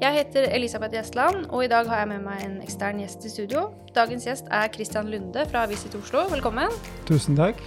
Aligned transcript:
Jeg 0.00 0.14
heter 0.16 0.46
Elisabeth 0.56 0.94
Gjestland, 0.96 1.42
og 1.52 1.60
i 1.60 1.68
dag 1.68 1.84
har 1.84 1.98
jeg 2.00 2.08
med 2.08 2.22
meg 2.24 2.40
en 2.40 2.54
ekstern 2.64 3.02
gjest 3.02 3.26
i 3.28 3.30
studio. 3.34 3.66
Dagens 3.92 4.24
gjest 4.24 4.46
er 4.48 4.70
Christian 4.72 5.10
Lunde 5.12 5.42
fra 5.50 5.66
Visit 5.68 5.92
Oslo. 5.98 6.22
Velkommen. 6.30 6.72
Tusen 7.04 7.36
takk. 7.36 7.60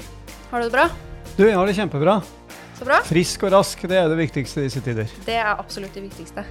Har 0.49 0.63
du 0.63 0.65
det 0.65 0.73
bra? 0.73 0.87
Du, 1.37 1.43
jeg 1.45 1.53
har 1.53 1.69
det 1.69 1.75
kjempebra. 1.77 2.15
Så 2.79 2.87
bra. 2.89 2.97
Frisk 3.05 3.45
og 3.45 3.53
rask, 3.53 3.85
det 3.85 3.99
er 3.99 4.09
det 4.09 4.17
viktigste 4.17 4.63
i 4.63 4.65
disse 4.65 4.81
tider. 4.81 5.13
Det 5.27 5.35
er 5.37 5.51
absolutt 5.53 5.93
det 5.93 6.07
viktigste. 6.07 6.41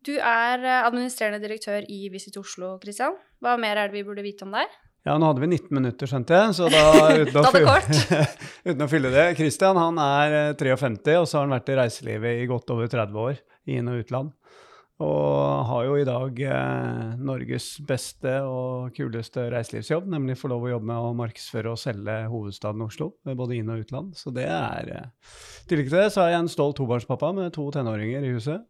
Du 0.00 0.16
er 0.16 0.64
administrerende 0.64 1.44
direktør 1.44 1.84
i 1.92 2.08
Visit 2.08 2.40
Oslo, 2.40 2.78
Christian. 2.80 3.20
Hva 3.44 3.58
mer 3.60 3.76
er 3.76 3.92
det 3.92 4.00
vi 4.00 4.06
burde 4.08 4.24
vite 4.24 4.48
om 4.48 4.56
deg? 4.56 4.80
Ja, 5.06 5.14
nå 5.22 5.28
hadde 5.28 5.38
vi 5.44 5.46
19 5.52 5.70
minutter, 5.70 6.08
skjønte 6.10 6.34
jeg, 6.34 6.54
så 6.58 6.66
da 6.66 6.80
uten, 7.22 7.36
å, 7.38 7.50
fylle, 7.54 7.74
uten 8.72 8.80
å 8.82 8.88
fylle 8.90 9.12
det 9.14 9.26
Christian 9.38 9.78
han 9.78 10.00
er 10.02 10.32
eh, 10.34 10.54
53, 10.58 11.20
og 11.20 11.28
så 11.30 11.38
har 11.38 11.44
han 11.46 11.54
vært 11.54 11.70
i 11.70 11.76
reiselivet 11.78 12.40
i 12.40 12.48
godt 12.50 12.72
over 12.74 12.90
30 12.90 13.20
år, 13.22 13.38
i 13.70 13.76
inn- 13.78 13.92
og 13.92 14.00
utland. 14.02 14.32
Og 15.06 15.68
har 15.68 15.84
jo 15.84 15.94
i 16.00 16.06
dag 16.08 16.40
eh, 16.48 17.12
Norges 17.22 17.68
beste 17.86 18.32
og 18.48 18.96
kuleste 18.96 19.44
reiselivsjobb, 19.52 20.08
nemlig 20.10 20.38
få 20.40 20.50
lov 20.50 20.66
å 20.66 20.72
jobbe 20.72 20.90
med 20.90 21.06
å 21.06 21.14
markedsføre 21.20 21.76
og 21.76 21.78
selge 21.78 22.16
hovedstaden 22.32 22.82
Oslo, 22.88 23.12
både 23.28 23.60
inn- 23.60 23.70
og 23.70 23.84
utland. 23.84 24.10
Så 24.18 24.34
det 24.34 24.48
er 24.50 24.90
eh, 24.90 25.38
tillegg 25.70 25.92
til 25.92 26.00
det 26.00 26.08
så 26.16 26.24
er 26.24 26.32
jeg 26.34 26.46
en 26.48 26.50
stolt 26.50 26.80
tobarnspappa 26.80 27.30
med 27.36 27.54
to 27.54 27.68
tenåringer 27.78 28.26
i 28.26 28.34
huset. 28.34 28.66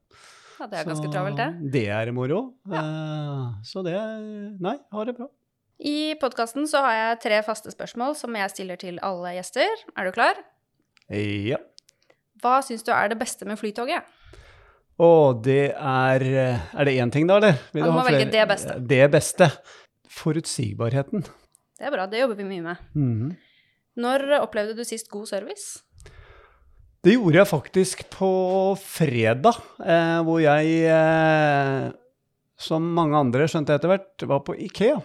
Ja, 0.61 0.69
det 0.69 0.83
er 0.83 0.93
ganske 0.93 1.09
travelt, 1.09 1.41
det. 1.41 1.73
Det 1.81 1.87
er 1.97 2.13
moro. 2.13 2.43
Eh, 2.69 3.43
så 3.65 3.87
det 3.89 3.97
Nei, 4.61 4.77
har 4.93 5.09
det 5.09 5.17
bra. 5.17 5.33
I 5.77 6.17
podkasten 6.21 6.65
så 6.69 6.81
har 6.87 6.95
jeg 6.97 7.23
tre 7.27 7.39
faste 7.45 7.73
spørsmål 7.73 8.15
som 8.17 8.37
jeg 8.39 8.53
stiller 8.53 8.79
til 8.81 9.01
alle 9.05 9.35
gjester. 9.37 9.83
Er 9.97 10.09
du 10.09 10.15
klar? 10.17 10.39
Ja. 11.13 11.59
Hva 12.41 12.61
syns 12.65 12.85
du 12.87 12.93
er 12.97 13.11
det 13.13 13.19
beste 13.21 13.49
med 13.49 13.61
Flytoget? 13.61 14.07
Å, 14.97 15.09
det 15.45 15.75
er 15.77 16.23
Er 16.25 16.89
det 16.89 16.95
én 16.97 17.13
ting, 17.13 17.27
da, 17.29 17.37
eller? 17.37 17.59
Vil 17.75 17.85
ha 17.85 17.91
må 17.93 18.05
velge 18.07 18.31
det 18.33 18.47
beste. 18.49 18.79
Det 18.81 19.03
beste. 19.13 19.51
Forutsigbarheten. 20.17 21.27
Det 21.77 21.85
er 21.85 21.93
bra, 21.93 22.07
det 22.09 22.23
jobber 22.23 22.39
vi 22.41 22.47
mye 22.49 22.65
med. 22.65 22.87
Mhm. 22.97 23.35
Når 24.01 24.25
opplevde 24.43 24.77
du 24.77 24.85
sist 24.85 25.09
god 25.13 25.29
service? 25.29 25.83
Det 27.05 27.15
gjorde 27.15 27.39
jeg 27.39 27.49
faktisk 27.49 28.03
på 28.13 28.29
fredag, 28.81 29.61
eh, 29.81 30.19
hvor 30.27 30.41
jeg, 30.43 30.73
eh, 30.91 31.93
som 32.59 32.83
mange 32.97 33.17
andre 33.17 33.47
skjønte 33.49 33.77
etter 33.77 33.89
hvert, 33.93 34.27
var 34.29 34.43
på 34.45 34.57
Ikea. 34.67 34.99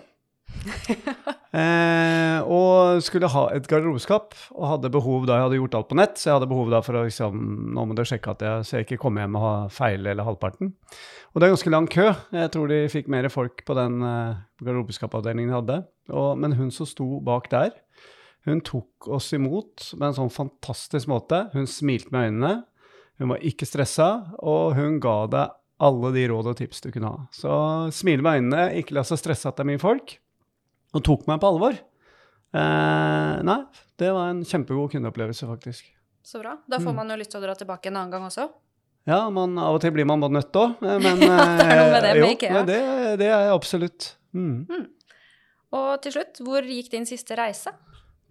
eh, 1.58 2.40
og 2.46 3.02
skulle 3.06 3.30
ha 3.34 3.44
et 3.56 3.68
garderobeskap, 3.70 4.36
og 4.56 4.68
hadde 4.76 4.92
behov 4.94 5.26
da 5.30 5.38
jeg 5.38 5.48
hadde 5.48 5.60
gjort 5.60 5.78
alt 5.80 5.90
på 5.90 5.98
nett, 6.00 6.18
så 6.20 6.30
jeg 6.30 6.38
hadde 6.38 6.50
behov 6.52 6.72
da 6.74 6.82
for 6.86 7.00
å 7.00 7.04
liksom, 7.08 7.44
nå 7.76 7.86
må 7.88 7.98
du 7.98 8.04
sjekke 8.08 8.36
at 8.36 8.46
jeg, 8.46 8.68
så 8.68 8.78
jeg 8.78 8.88
ikke 8.88 9.02
kommer 9.04 9.26
hjem 9.26 9.38
og 9.40 9.46
har 9.48 9.76
feil 9.76 10.06
eller 10.06 10.28
halvparten. 10.28 10.74
Og 11.31 11.40
det 11.40 11.48
er 11.48 11.53
ganske 11.56 11.74
lang 11.74 11.88
kø. 11.92 12.08
Jeg 12.36 12.53
tror 12.53 12.72
de 12.72 12.81
fikk 12.92 13.12
mer 13.12 13.30
folk 13.34 13.64
på 13.68 13.78
den 13.78 14.02
eh, 14.06 14.42
garderobeskapavdelingen 14.64 15.53
de 15.53 15.58
hadde. 15.58 15.80
Og, 16.12 16.34
men 16.42 16.58
hun 16.59 16.74
som 16.75 16.90
sto 16.90 17.08
bak 17.24 17.48
der, 17.54 17.72
hun 18.50 18.62
tok 18.66 19.08
oss 19.14 19.30
imot 19.38 19.92
med 20.00 20.09
en 20.09 20.20
sånn 20.24 20.34
fantastisk 20.34 21.09
måte. 21.12 21.46
Hun 21.54 21.70
smilte 21.70 22.14
med 22.14 22.31
øynene. 22.31 22.54
Hun 23.22 23.36
var 23.36 23.44
ikke 23.46 23.68
stressa, 23.70 24.09
og 24.42 24.74
hun 24.80 24.98
ga 25.04 25.18
deg 25.30 25.58
alle 25.81 26.12
de 26.14 26.25
råd 26.30 26.52
og 26.52 26.58
tips 26.58 26.84
du 26.84 26.90
kunne 26.94 27.09
ha. 27.09 27.28
Så 27.34 27.54
smil 27.94 28.24
med 28.25 28.42
øynene, 28.42 28.66
ikke 28.81 28.98
la 28.98 29.06
seg 29.06 29.22
stresse 29.22 29.50
at 29.50 29.58
det 29.58 29.66
er 29.66 29.72
mye 29.72 29.81
folk, 29.81 30.16
og 30.94 31.03
tok 31.07 31.28
meg 31.29 31.40
på 31.41 31.50
alvor. 31.53 31.78
Eh, 32.52 33.35
nei, 33.47 33.59
det 34.02 34.09
var 34.12 34.31
en 34.34 34.41
kjempegod 34.47 34.91
kundeopplevelse, 34.91 35.47
faktisk. 35.47 35.85
Så 36.24 36.41
bra. 36.41 36.57
Da 36.69 36.78
Mm. 36.79 36.85
får 36.88 36.96
man 36.96 37.09
jo 37.09 37.16
lyst 37.18 37.31
til 37.31 37.40
å 37.41 37.46
dra 37.46 37.56
tilbake 37.56 37.88
en 37.88 37.97
annen 37.97 38.12
gang 38.12 38.24
også. 38.28 38.50
Ja, 39.07 39.30
man, 39.34 39.57
av 39.57 39.75
og 39.75 39.81
til 39.81 39.91
blir 39.96 40.06
man 40.06 40.19
både 40.22 40.35
nødt 40.38 40.51
òg, 40.53 40.75
men 40.81 41.01
Ja, 41.22 41.38
det 41.57 41.66
er 41.66 41.80
noe 41.80 41.91
med 41.91 42.03
det 42.03 42.09
eh, 42.09 42.13
med 42.13 42.22
jo, 42.22 42.28
IKEA. 42.35 42.66
Det, 42.66 42.80
det 43.19 43.28
er 43.31 43.46
jeg 43.47 43.53
absolutt. 43.56 44.16
Mm. 44.34 44.88
Og 45.74 46.01
til 46.03 46.12
slutt, 46.12 46.41
hvor 46.44 46.62
gikk 46.68 46.91
din 46.91 47.06
siste 47.07 47.35
reise? 47.40 47.72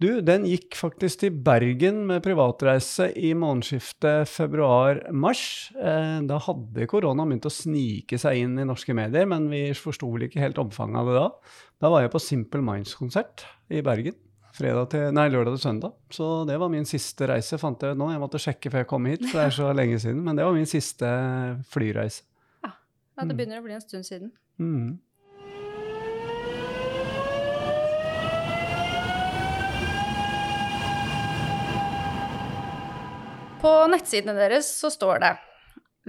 Du, 0.01 0.07
den 0.25 0.47
gikk 0.49 0.73
faktisk 0.79 1.19
til 1.21 1.35
Bergen 1.45 1.99
med 2.09 2.23
privatreise 2.25 3.11
i 3.21 3.35
månedsskiftet 3.37 4.25
februar-mars. 4.31 5.43
Eh, 5.77 6.15
da 6.25 6.39
hadde 6.41 6.87
korona 6.89 7.25
begynt 7.29 7.45
å 7.45 7.51
snike 7.53 8.17
seg 8.21 8.39
inn 8.41 8.55
i 8.57 8.65
norske 8.65 8.95
medier, 8.97 9.27
men 9.29 9.45
vi 9.51 9.67
forsto 9.77 10.09
vel 10.09 10.25
ikke 10.25 10.41
helt 10.41 10.57
omfanget 10.63 11.03
av 11.03 11.11
det 11.11 11.19
da. 11.19 11.27
Da 11.85 11.91
var 11.93 12.01
jeg 12.05 12.13
på 12.15 12.21
Simple 12.23 12.63
Minds-konsert 12.65 13.45
i 13.69 13.83
Bergen. 13.85 14.17
Fredag 14.57 14.89
til, 14.91 15.05
nei, 15.15 15.27
lørdag 15.31 15.53
til 15.55 15.63
søndag. 15.67 15.93
Så 16.11 16.31
det 16.49 16.57
var 16.59 16.73
min 16.73 16.83
siste 16.89 17.29
reise, 17.29 17.61
fant 17.61 17.85
jeg 17.85 17.93
ut 17.95 18.01
nå. 18.01 18.09
Jeg 18.11 18.19
måtte 18.25 18.41
sjekke 18.41 18.73
før 18.73 18.83
jeg 18.83 18.89
kom 18.89 19.05
hit, 19.07 19.21
for 19.29 19.37
det 19.37 19.45
er 19.51 19.55
så 19.59 19.69
lenge 19.79 20.01
siden. 20.01 20.25
Men 20.25 20.35
det 20.41 20.43
var 20.49 20.57
min 20.57 20.67
siste 20.67 21.13
flyreise. 21.71 22.25
Ja, 22.65 22.73
det 23.21 23.29
Mm. 23.29 23.37
begynner 23.37 23.61
å 23.61 23.63
bli 23.69 23.77
en 23.77 23.85
stund 23.85 24.03
siden. 24.09 24.31
Mm. 24.57 24.97
På 33.61 33.71
nettsidene 33.91 34.33
deres 34.33 34.65
så 34.73 34.89
står 34.89 35.21
det 35.21 35.31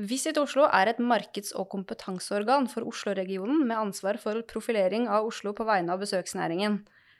Visit 0.09 0.39
Oslo 0.41 0.65
er 0.73 0.89
et 0.89 1.01
markeds- 1.05 1.53
og 1.53 1.67
kompetanseorgan 1.75 2.65
for 2.73 2.89
Oslo-regionen 2.89 3.67
med 3.69 3.77
ansvar 3.77 4.17
for 4.21 4.41
profilering 4.49 5.05
av 5.05 5.27
Oslo 5.29 5.53
på 5.53 5.67
vegne 5.69 5.93
av 5.93 6.01
besøksnæringen. 6.01 6.79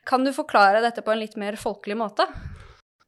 Kan 0.09 0.25
du 0.25 0.33
forklare 0.33 0.81
dette 0.81 1.05
på 1.05 1.13
en 1.13 1.21
litt 1.21 1.37
mer 1.37 1.59
folkelig 1.61 1.99
måte? 2.01 2.25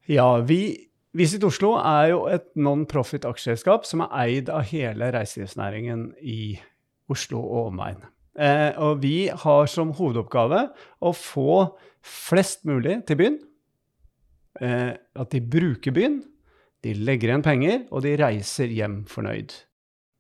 Ja, 0.05 0.37
vi, 0.45 0.91
Visit 1.17 1.47
Oslo 1.49 1.79
er 1.81 2.11
jo 2.13 2.21
et 2.29 2.45
non-profit 2.61 3.25
aksjeselskap 3.25 3.89
som 3.89 4.05
er 4.05 4.13
eid 4.27 4.53
av 4.53 4.69
hele 4.69 5.09
reiselivsnæringen 5.17 6.11
i 6.21 6.59
Oslo 7.09 7.41
og 7.41 7.71
omegn. 7.71 8.05
Eh, 8.37 8.77
og 8.77 9.01
vi 9.01 9.31
har 9.33 9.73
som 9.73 9.97
hovedoppgave 9.97 10.67
å 11.01 11.17
få 11.17 11.73
flest 12.05 12.69
mulig 12.69 13.01
til 13.09 13.23
byen. 13.23 13.43
Eh, 14.61 14.93
at 14.93 15.33
de 15.33 15.41
bruker 15.41 15.97
byen, 15.97 16.21
de 16.85 16.93
legger 17.01 17.31
igjen 17.31 17.45
penger, 17.45 17.81
og 17.91 18.05
de 18.05 18.13
reiser 18.21 18.73
hjem 18.73 19.03
fornøyd. 19.09 19.55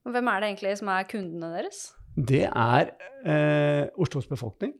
Hvem 0.08 0.30
er 0.30 0.40
det 0.40 0.48
egentlig 0.50 0.72
som 0.80 0.90
er 0.92 1.06
kundene 1.08 1.50
deres? 1.52 1.84
Det 2.14 2.44
er 2.46 2.90
eh, 3.26 3.86
Oslos 4.00 4.28
befolkning. 4.30 4.74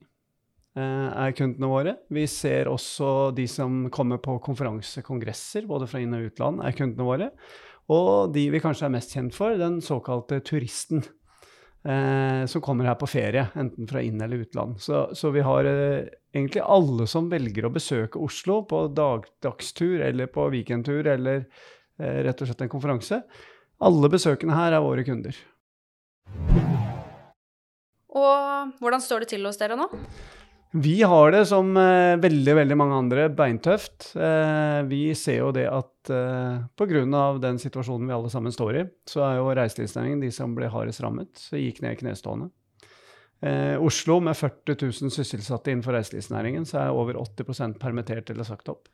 Eh, 0.75 1.09
er 1.27 1.35
kundene 1.37 1.71
våre. 1.71 1.97
Vi 2.13 2.25
ser 2.31 2.71
også 2.71 3.33
de 3.37 3.47
som 3.51 3.85
kommer 3.95 4.21
på 4.23 4.39
konferanser, 4.45 5.05
kongresser, 5.07 5.69
både 5.71 5.89
fra 5.91 6.01
inn- 6.03 6.17
og 6.17 6.31
utland, 6.31 6.65
er 6.65 6.77
kundene 6.77 7.09
våre. 7.09 7.31
Og 7.93 8.33
de 8.33 8.47
vi 8.53 8.63
kanskje 8.65 8.89
er 8.89 8.95
mest 8.97 9.13
kjent 9.13 9.37
for, 9.37 9.59
den 9.61 9.81
såkalte 9.85 10.41
turisten. 10.47 11.05
Eh, 11.89 12.47
som 12.47 12.63
kommer 12.65 12.85
her 12.89 12.95
på 12.97 13.07
ferie, 13.07 13.47
enten 13.55 13.89
fra 13.89 14.01
inn- 14.03 14.23
eller 14.25 14.37
utland. 14.37 14.81
Så, 14.81 15.15
så 15.15 15.31
vi 15.31 15.43
har 15.45 15.65
eh, 15.69 16.07
egentlig 16.33 16.63
alle 16.65 17.05
som 17.07 17.29
velger 17.29 17.67
å 17.69 17.73
besøke 17.75 18.23
Oslo 18.25 18.63
på 18.69 18.87
dag, 18.89 19.27
dagstur 19.45 20.01
eller 20.01 20.31
på 20.33 20.47
weekendtur 20.55 21.05
eller 21.13 21.43
eh, 22.01 22.23
rett 22.25 22.41
og 22.41 22.49
slett 22.49 22.65
en 22.65 22.73
konferanse. 22.73 23.21
Alle 23.85 24.09
besøkende 24.09 24.57
her 24.57 24.73
er 24.73 24.85
våre 24.85 25.05
kunder. 25.05 25.37
Og 28.15 28.81
hvordan 28.81 29.05
står 29.05 29.27
det 29.27 29.35
til 29.35 29.45
hos 29.45 29.61
dere 29.61 29.77
nå? 29.77 29.91
Vi 30.75 30.97
har 31.07 31.31
det 31.31 31.45
som 31.47 31.69
eh, 31.79 32.17
veldig 32.19 32.55
veldig 32.59 32.77
mange 32.77 32.97
andre 32.99 33.29
beintøft. 33.31 34.09
Eh, 34.19 34.81
vi 34.91 35.05
ser 35.15 35.39
jo 35.39 35.53
det 35.55 35.69
at 35.71 36.11
eh, 36.11 36.65
pga. 36.75 37.05
den 37.39 37.61
situasjonen 37.63 38.09
vi 38.11 38.17
alle 38.17 38.31
sammen 38.33 38.53
står 38.53 38.81
i, 38.81 38.83
så 39.07 39.23
er 39.23 39.37
jo 39.39 39.53
reiselivsnæringen 39.55 40.25
de 40.25 40.33
som 40.35 40.57
ble 40.57 40.67
hardest 40.73 41.05
rammet. 41.05 41.31
Så 41.39 41.63
gikk 41.63 41.79
ned 41.85 41.95
i 41.95 42.01
knestående. 42.03 42.51
Eh, 43.45 43.77
Oslo 43.79 44.19
med 44.25 44.35
40 44.35 44.75
000 44.81 45.15
sysselsatte 45.15 45.71
innenfor 45.71 45.95
reiselivsnæringen, 45.95 46.67
så 46.67 46.81
er 46.83 46.99
over 46.99 47.21
80% 47.23 47.79
permittert 47.79 48.35
eller 48.35 48.47
sagt 48.49 48.73
opp. 48.73 48.89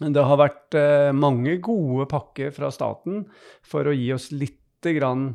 Det 0.00 0.24
har 0.24 0.40
vært 0.40 0.76
eh, 0.78 1.10
mange 1.12 1.58
gode 1.60 2.06
pakker 2.08 2.54
fra 2.56 2.70
staten 2.72 3.26
for 3.60 3.84
å 3.84 3.92
gi 3.92 4.08
oss 4.14 4.30
lite 4.32 4.94
grann 4.96 5.34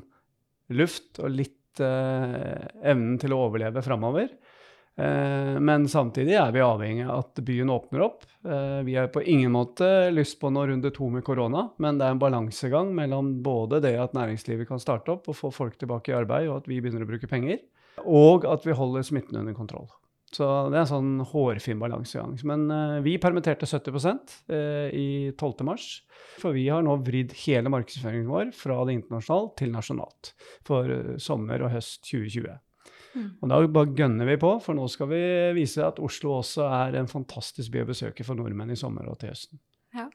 luft 0.74 1.20
og 1.22 1.30
litt 1.30 1.84
eh, 1.84 2.66
evnen 2.82 3.20
til 3.22 3.36
å 3.36 3.44
overleve 3.46 3.86
framover. 3.86 4.32
Eh, 4.98 5.60
men 5.60 5.90
samtidig 5.92 6.38
er 6.40 6.54
vi 6.56 6.64
avhengig 6.64 7.04
av 7.10 7.26
at 7.26 7.42
byen 7.44 7.72
åpner 7.74 8.06
opp. 8.06 8.24
Eh, 8.48 8.80
vi 8.88 8.96
har 8.96 9.10
på 9.12 9.24
ingen 9.24 9.52
måte 9.52 10.10
lyst 10.16 10.40
på 10.40 10.52
noen 10.54 10.72
runde 10.72 10.92
to 10.96 11.10
med 11.12 11.26
korona, 11.28 11.68
men 11.84 12.00
det 12.00 12.08
er 12.08 12.16
en 12.16 12.22
balansegang 12.22 12.94
mellom 12.96 13.34
både 13.44 13.82
det 13.84 13.98
at 14.00 14.16
næringslivet 14.16 14.70
kan 14.70 14.80
starte 14.80 15.12
opp 15.18 15.28
og 15.32 15.36
få 15.36 15.52
folk 15.52 15.76
tilbake 15.82 16.14
i 16.14 16.18
arbeid, 16.18 16.48
og 16.48 16.62
at 16.62 16.72
vi 16.72 16.80
begynner 16.80 17.04
å 17.04 17.12
bruke 17.12 17.30
penger, 17.32 17.60
og 18.06 18.48
at 18.48 18.64
vi 18.68 18.76
holder 18.76 19.04
smitten 19.08 19.42
under 19.42 19.56
kontroll. 19.58 19.90
Så 20.36 20.46
det 20.72 20.76
er 20.76 20.82
en 20.82 20.90
sånn 20.90 21.12
hårfin 21.32 21.80
balansegang. 21.80 22.34
Men 22.50 22.66
uh, 22.68 22.98
vi 23.06 23.14
permitterte 23.22 23.70
70 23.70 23.94
uh, 24.52 24.90
i 24.92 25.32
12. 25.38 25.62
mars. 25.64 25.86
For 26.42 26.52
vi 26.52 26.66
har 26.68 26.84
nå 26.84 26.98
vridd 27.06 27.32
hele 27.46 27.72
markedsføringen 27.72 28.28
vår 28.28 28.52
fra 28.58 28.82
det 28.84 28.98
internasjonalt 28.98 29.54
til 29.62 29.72
nasjonalt 29.72 30.34
for 30.68 30.92
sommer 31.24 31.64
og 31.64 31.72
høst 31.78 32.02
2020. 32.10 32.58
Mm. 33.16 33.30
Og 33.40 33.52
da 33.52 33.62
bare 33.78 33.96
gønner 33.96 34.28
vi 34.28 34.36
på, 34.42 34.52
for 34.64 34.78
nå 34.78 34.86
skal 34.92 35.10
vi 35.12 35.24
vise 35.56 35.84
at 35.86 36.02
Oslo 36.04 36.36
også 36.42 36.68
er 36.68 37.00
en 37.00 37.10
fantastisk 37.10 37.72
by 37.74 37.86
å 37.86 37.90
besøke 37.90 38.28
for 38.28 38.38
nordmenn 38.38 38.74
i 38.76 38.80
sommer 38.80 39.08
og 39.10 39.18
til 39.22 39.32
høsten. 39.32 39.62
Ja. 39.96 40.10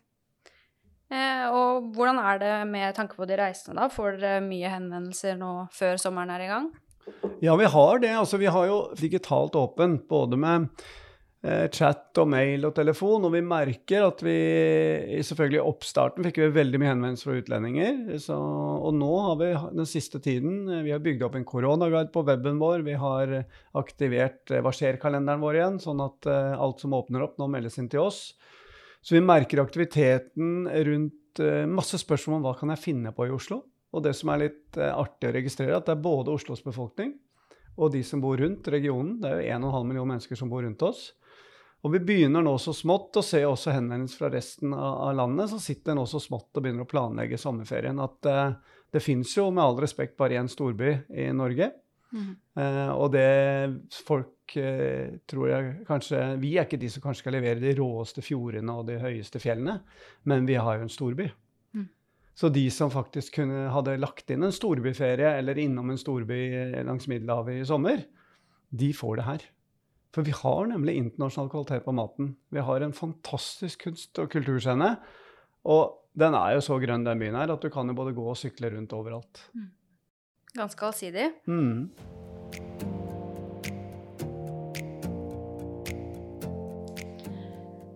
Eh, 1.11 1.47
og 1.51 1.91
hvordan 1.97 2.21
er 2.23 2.39
det 2.43 2.55
med 2.71 2.95
tanke 2.95 3.19
på 3.19 3.27
de 3.27 3.39
reisende, 3.41 3.81
da? 3.81 3.89
Får 3.91 4.21
dere 4.21 4.45
mye 4.45 4.71
henvendelser 4.71 5.41
nå 5.41 5.55
før 5.75 5.99
sommeren 5.99 6.31
er 6.37 6.45
i 6.47 6.51
gang? 6.53 6.71
Ja, 7.43 7.57
vi 7.57 7.67
har 7.73 7.99
det. 7.99 8.13
Altså, 8.15 8.39
vi 8.39 8.51
har 8.53 8.69
jo 8.69 8.81
digitalt 8.99 9.57
åpent, 9.59 10.07
både 10.09 10.39
med 10.39 10.69
chat 11.73 12.19
og 12.21 12.29
mail 12.29 12.67
og 12.69 12.75
telefon. 12.77 13.25
Og 13.25 13.33
vi 13.33 13.41
merker 13.45 14.05
at 14.05 14.21
vi 14.25 14.37
Selvfølgelig 15.25 15.61
i 15.61 15.69
oppstarten 15.71 16.27
fikk 16.27 16.41
vi 16.43 16.49
veldig 16.53 16.81
mye 16.81 16.91
henvendelser 16.93 17.31
fra 17.31 17.37
utlendinger. 17.41 18.19
Så, 18.21 18.37
og 18.37 18.93
nå 18.97 19.11
har 19.25 19.39
vi 19.41 19.51
den 19.79 19.89
siste 19.89 20.21
tiden 20.23 20.69
eh, 20.69 20.83
Vi 20.85 20.93
har 20.93 21.03
bygd 21.05 21.25
opp 21.27 21.39
en 21.39 21.47
koronaguide 21.49 22.13
på 22.13 22.25
weben 22.29 22.61
vår. 22.61 22.85
Vi 22.87 22.97
har 23.01 23.35
aktivert 23.81 24.53
eh, 24.53 24.61
Hva 24.65 24.73
skjer-kalenderen 24.77 25.41
vår 25.43 25.61
igjen, 25.61 25.81
sånn 25.83 26.03
at 26.05 26.29
alt 26.31 26.83
som 26.83 26.97
åpner 26.97 27.25
opp, 27.25 27.39
nå 27.41 27.49
meldes 27.51 27.79
inn 27.81 27.89
til 27.91 28.05
oss. 28.05 28.21
Så 29.01 29.17
vi 29.17 29.25
merker 29.25 29.63
aktiviteten 29.63 30.69
rundt 30.69 31.41
masse 31.71 31.97
spørsmål 32.01 32.41
om 32.41 32.45
hva 32.45 32.53
kan 32.59 32.73
jeg 32.75 32.83
finne 32.83 33.13
på 33.17 33.25
i 33.25 33.33
Oslo. 33.33 33.63
Og 33.95 34.03
det 34.05 34.13
som 34.19 34.33
er 34.33 34.43
litt 34.43 34.77
artig 34.77 35.31
å 35.31 35.35
registrere, 35.35 35.79
at 35.79 35.87
det 35.89 35.95
er 35.95 36.03
både 36.05 36.35
Oslos 36.35 36.61
befolkning 36.65 37.15
og 37.81 37.95
de 37.95 38.03
som 38.05 38.21
bor 38.21 38.37
rundt 38.37 38.69
regionen. 38.69 39.17
Det 39.23 39.31
er 39.31 39.41
jo 39.41 39.57
1,5 39.57 39.89
million 39.89 40.11
mennesker 40.11 40.37
som 40.37 40.51
bor 40.53 40.67
rundt 40.67 40.85
oss 40.85 41.09
og 41.81 41.95
vi 41.95 42.01
begynner 42.05 42.45
nå 42.45 42.53
så 42.61 42.75
smått 42.77 43.17
å 43.17 43.23
se 43.25 43.41
også 43.49 43.73
henvendelser 43.73 44.21
fra 44.21 44.29
resten 44.35 44.75
av, 44.77 45.15
landet. 45.17 45.49
Så 45.49 45.61
sitter 45.65 45.95
en 45.95 46.05
så 46.09 46.21
smått 46.21 46.53
og 46.53 46.65
begynner 46.65 46.85
å 46.85 46.91
planlegge 46.91 47.39
sommerferien. 47.41 48.01
At 48.05 48.29
uh, 48.29 48.75
det 48.93 49.01
fins 49.01 49.33
jo 49.39 49.47
med 49.49 49.65
all 49.65 49.81
respekt 49.81 50.19
bare 50.21 50.37
én 50.37 50.51
storby 50.51 50.93
i 51.09 51.31
Norge. 51.33 51.71
Mm. 52.13 52.35
Uh, 52.59 52.91
og 52.99 53.07
det 53.15 53.31
folk 54.05 54.57
uh, 54.59 55.15
tror 55.31 55.45
jeg 55.47 55.69
kanskje 55.87 56.25
Vi 56.43 56.57
er 56.59 56.67
ikke 56.67 56.81
de 56.83 56.89
som 56.91 57.05
kanskje 57.05 57.23
skal 57.23 57.37
levere 57.39 57.63
de 57.63 57.73
råeste 57.79 58.25
fjordene 58.27 58.75
og 58.77 58.89
de 58.91 58.99
høyeste 59.01 59.41
fjellene, 59.41 59.79
men 60.29 60.49
vi 60.51 60.59
har 60.61 60.77
jo 60.77 60.85
en 60.85 60.93
storby. 60.93 61.31
Mm. 61.73 61.87
Så 62.37 62.51
de 62.53 62.67
som 62.75 62.93
faktisk 62.93 63.39
kunne, 63.39 63.71
hadde 63.73 63.97
lagt 64.03 64.29
inn 64.35 64.45
en 64.45 64.53
storbyferie 64.53 65.33
eller 65.39 65.63
innom 65.65 65.95
en 65.95 66.03
storby 66.03 66.43
langs 66.85 67.09
Middelhavet 67.09 67.63
i 67.63 67.65
sommer, 67.73 68.05
de 68.69 68.93
får 68.93 69.17
det 69.23 69.27
her. 69.31 69.49
For 70.11 70.27
vi 70.27 70.35
har 70.35 70.67
nemlig 70.67 70.97
internasjonal 70.99 71.51
kvalitet 71.53 71.85
på 71.85 71.95
maten. 71.95 72.33
Vi 72.51 72.63
har 72.67 72.83
en 72.83 72.95
fantastisk 72.95 73.85
kunst- 73.87 74.19
og 74.19 74.31
kulturscene. 74.33 74.97
Og 75.71 76.01
den 76.19 76.35
er 76.35 76.57
jo 76.57 76.65
så 76.67 76.81
grønn, 76.83 77.07
den 77.07 77.21
byen 77.21 77.39
her, 77.39 77.53
at 77.55 77.63
du 77.63 77.71
kan 77.71 77.87
jo 77.87 77.95
både 77.95 78.17
gå 78.17 78.25
og 78.27 78.39
sykle 78.39 78.73
rundt 78.75 78.95
overalt. 78.97 79.45
Mm. 79.55 79.69
Ganske 80.57 80.89
allsidig. 80.89 81.29
Mm. 81.47 81.91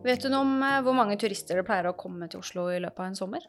Vet 0.04 0.20
du 0.22 0.28
noe 0.28 0.44
om 0.44 0.54
eh, 0.62 0.80
hvor 0.84 0.94
mange 0.94 1.16
turister 1.18 1.58
det 1.58 1.66
pleier 1.66 1.88
å 1.88 1.96
komme 1.98 2.28
til 2.30 2.44
Oslo 2.44 2.68
i 2.70 2.78
løpet 2.78 3.00
av 3.00 3.10
en 3.10 3.18
sommer? 3.18 3.46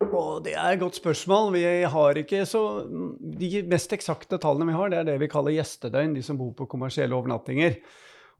Og 0.00 0.40
det 0.46 0.54
er 0.56 0.72
et 0.72 0.80
godt 0.80 0.96
spørsmål. 0.96 1.52
Vi 1.58 1.64
har 1.92 2.18
ikke 2.20 2.44
så 2.48 2.62
De 3.40 3.50
mest 3.68 3.92
eksakte 3.92 4.38
tallene 4.40 4.70
vi 4.70 4.76
har, 4.78 4.88
det 4.92 5.00
er 5.02 5.08
det 5.10 5.18
vi 5.20 5.28
kaller 5.30 5.54
gjestedøgn, 5.58 6.14
de 6.16 6.22
som 6.24 6.38
bor 6.40 6.54
på 6.56 6.68
kommersielle 6.70 7.16
overnattinger. 7.16 7.76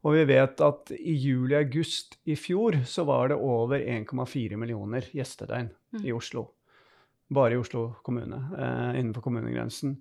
Og 0.01 0.17
vi 0.17 0.23
vet 0.31 0.63
at 0.65 0.89
i 0.97 1.13
juli-august 1.21 2.17
i 2.25 2.35
fjor 2.39 2.79
så 2.89 3.05
var 3.05 3.29
det 3.29 3.37
over 3.37 3.77
1,4 3.77 4.57
millioner 4.57 5.05
gjestedøgn 5.13 5.69
mm. 5.69 6.01
i 6.01 6.13
Oslo. 6.15 6.47
Bare 7.31 7.53
i 7.53 7.61
Oslo 7.61 7.91
kommune, 8.03 8.41
eh, 8.57 8.99
innenfor 8.99 9.27
kommunegrensen. 9.27 9.99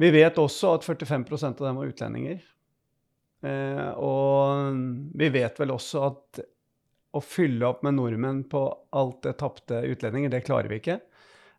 Vi 0.00 0.10
vet 0.12 0.40
også 0.40 0.78
at 0.78 0.88
45% 0.88 1.60
av 1.60 1.68
dem 1.68 1.80
var 1.82 1.92
utlendinger. 1.92 2.40
Eh, 3.44 3.90
og 4.00 4.80
vi 5.20 5.28
vet 5.36 5.60
vel 5.60 5.76
også 5.76 6.06
at 6.08 6.40
å 7.16 7.24
fylle 7.24 7.66
opp 7.68 7.82
med 7.86 7.96
nordmenn 7.98 8.44
på 8.50 8.62
alt 8.96 9.22
det 9.26 9.36
tapte 9.42 9.82
utlendinger, 9.88 10.32
det 10.32 10.44
klarer 10.46 10.70
vi 10.72 10.80
ikke. 10.82 11.00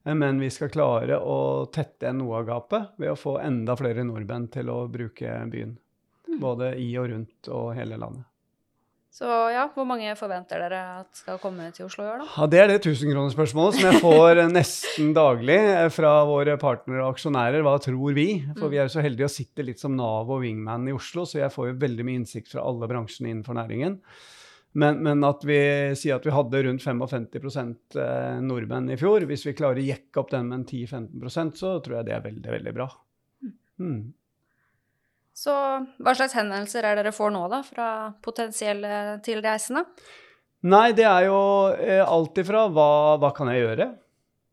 Eh, 0.05 0.15
men 0.15 0.39
vi 0.39 0.51
skal 0.53 0.71
klare 0.73 1.19
å 1.19 1.67
tette 1.73 2.07
igjen 2.07 2.21
noe 2.23 2.39
av 2.41 2.47
gapet 2.47 2.95
ved 3.01 3.13
å 3.13 3.19
få 3.19 3.37
enda 3.43 3.77
flere 3.79 4.05
nordmenn 4.07 4.49
til 4.53 4.71
å 4.73 4.85
bruke 4.91 5.41
byen. 5.51 5.77
Mm. 6.27 6.39
Både 6.43 6.73
i 6.79 6.89
og 6.99 7.11
rundt 7.11 7.51
og 7.53 7.71
hele 7.77 7.99
landet. 7.99 8.27
Så 9.17 9.25
ja, 9.49 9.63
hvor 9.73 9.87
mange 9.89 10.11
forventer 10.13 10.61
dere 10.61 10.79
at 10.99 11.17
skal 11.17 11.39
komme 11.41 11.71
til 11.73 11.87
Oslo 11.87 12.03
i 12.05 12.09
år, 12.11 12.19
da? 12.21 12.25
Ja, 12.35 12.45
Det 12.51 12.59
er 12.61 12.67
det 12.69 12.81
tusenkronerspørsmålet 12.85 13.79
som 13.79 13.87
jeg 13.87 14.01
får 14.03 14.41
nesten 14.51 15.09
daglig 15.15 15.57
fra 15.95 16.11
våre 16.29 16.53
partnere 16.61 17.01
og 17.01 17.15
aksjonærer. 17.15 17.63
Hva 17.65 17.79
tror 17.81 18.13
vi? 18.13 18.27
For 18.59 18.69
vi 18.69 18.77
er 18.77 18.85
jo 18.85 18.93
så 18.93 19.01
heldige 19.01 19.25
å 19.25 19.33
sitte 19.33 19.65
litt 19.65 19.81
som 19.81 19.95
Nav 19.97 20.29
og 20.29 20.43
Wingman 20.43 20.85
i 20.91 20.93
Oslo, 20.93 21.25
så 21.25 21.41
jeg 21.41 21.49
får 21.55 21.71
jo 21.71 21.79
veldig 21.81 22.05
mye 22.05 22.21
innsikt 22.21 22.53
fra 22.53 22.67
alle 22.69 22.91
bransjene 22.91 23.31
innenfor 23.33 23.57
næringen. 23.57 23.97
Men, 24.77 24.99
men, 25.01 25.23
at 25.25 25.41
vi 25.47 25.57
sier 25.97 26.19
at 26.19 26.25
vi 26.27 26.33
hadde 26.35 26.61
rundt 26.67 26.83
55 26.83 27.25
eh, 27.97 28.37
nordmenn 28.45 28.91
i 28.93 28.97
fjor. 28.99 29.25
Hvis 29.25 29.47
vi 29.47 29.55
klarer 29.57 29.81
å 29.81 29.87
jekke 29.87 30.21
opp 30.21 30.29
den 30.35 30.51
med 30.51 30.67
10-15% 30.69 31.57
så 31.57 31.71
tror 31.81 31.99
jeg 31.99 32.09
det 32.09 32.13
er 32.13 32.25
veldig, 32.27 32.51
veldig 32.59 32.73
bra. 32.77 32.85
Mm. 33.81 34.13
Så 35.37 35.53
hva 35.53 36.13
slags 36.17 36.35
henvendelser 36.37 36.85
er 36.85 36.97
dere 36.97 37.13
får 37.13 37.33
nå, 37.33 37.43
da, 37.49 37.63
fra 37.65 37.87
potensielle 38.25 39.17
tilreisende? 39.25 39.83
Nei, 40.69 40.91
det 40.97 41.05
er 41.05 41.27
jo 41.27 41.39
eh, 41.77 42.01
alt 42.01 42.37
ifra 42.41 42.67
hva, 42.73 42.91
hva 43.21 43.31
kan 43.37 43.49
jeg 43.53 43.63
gjøre? 43.63 43.87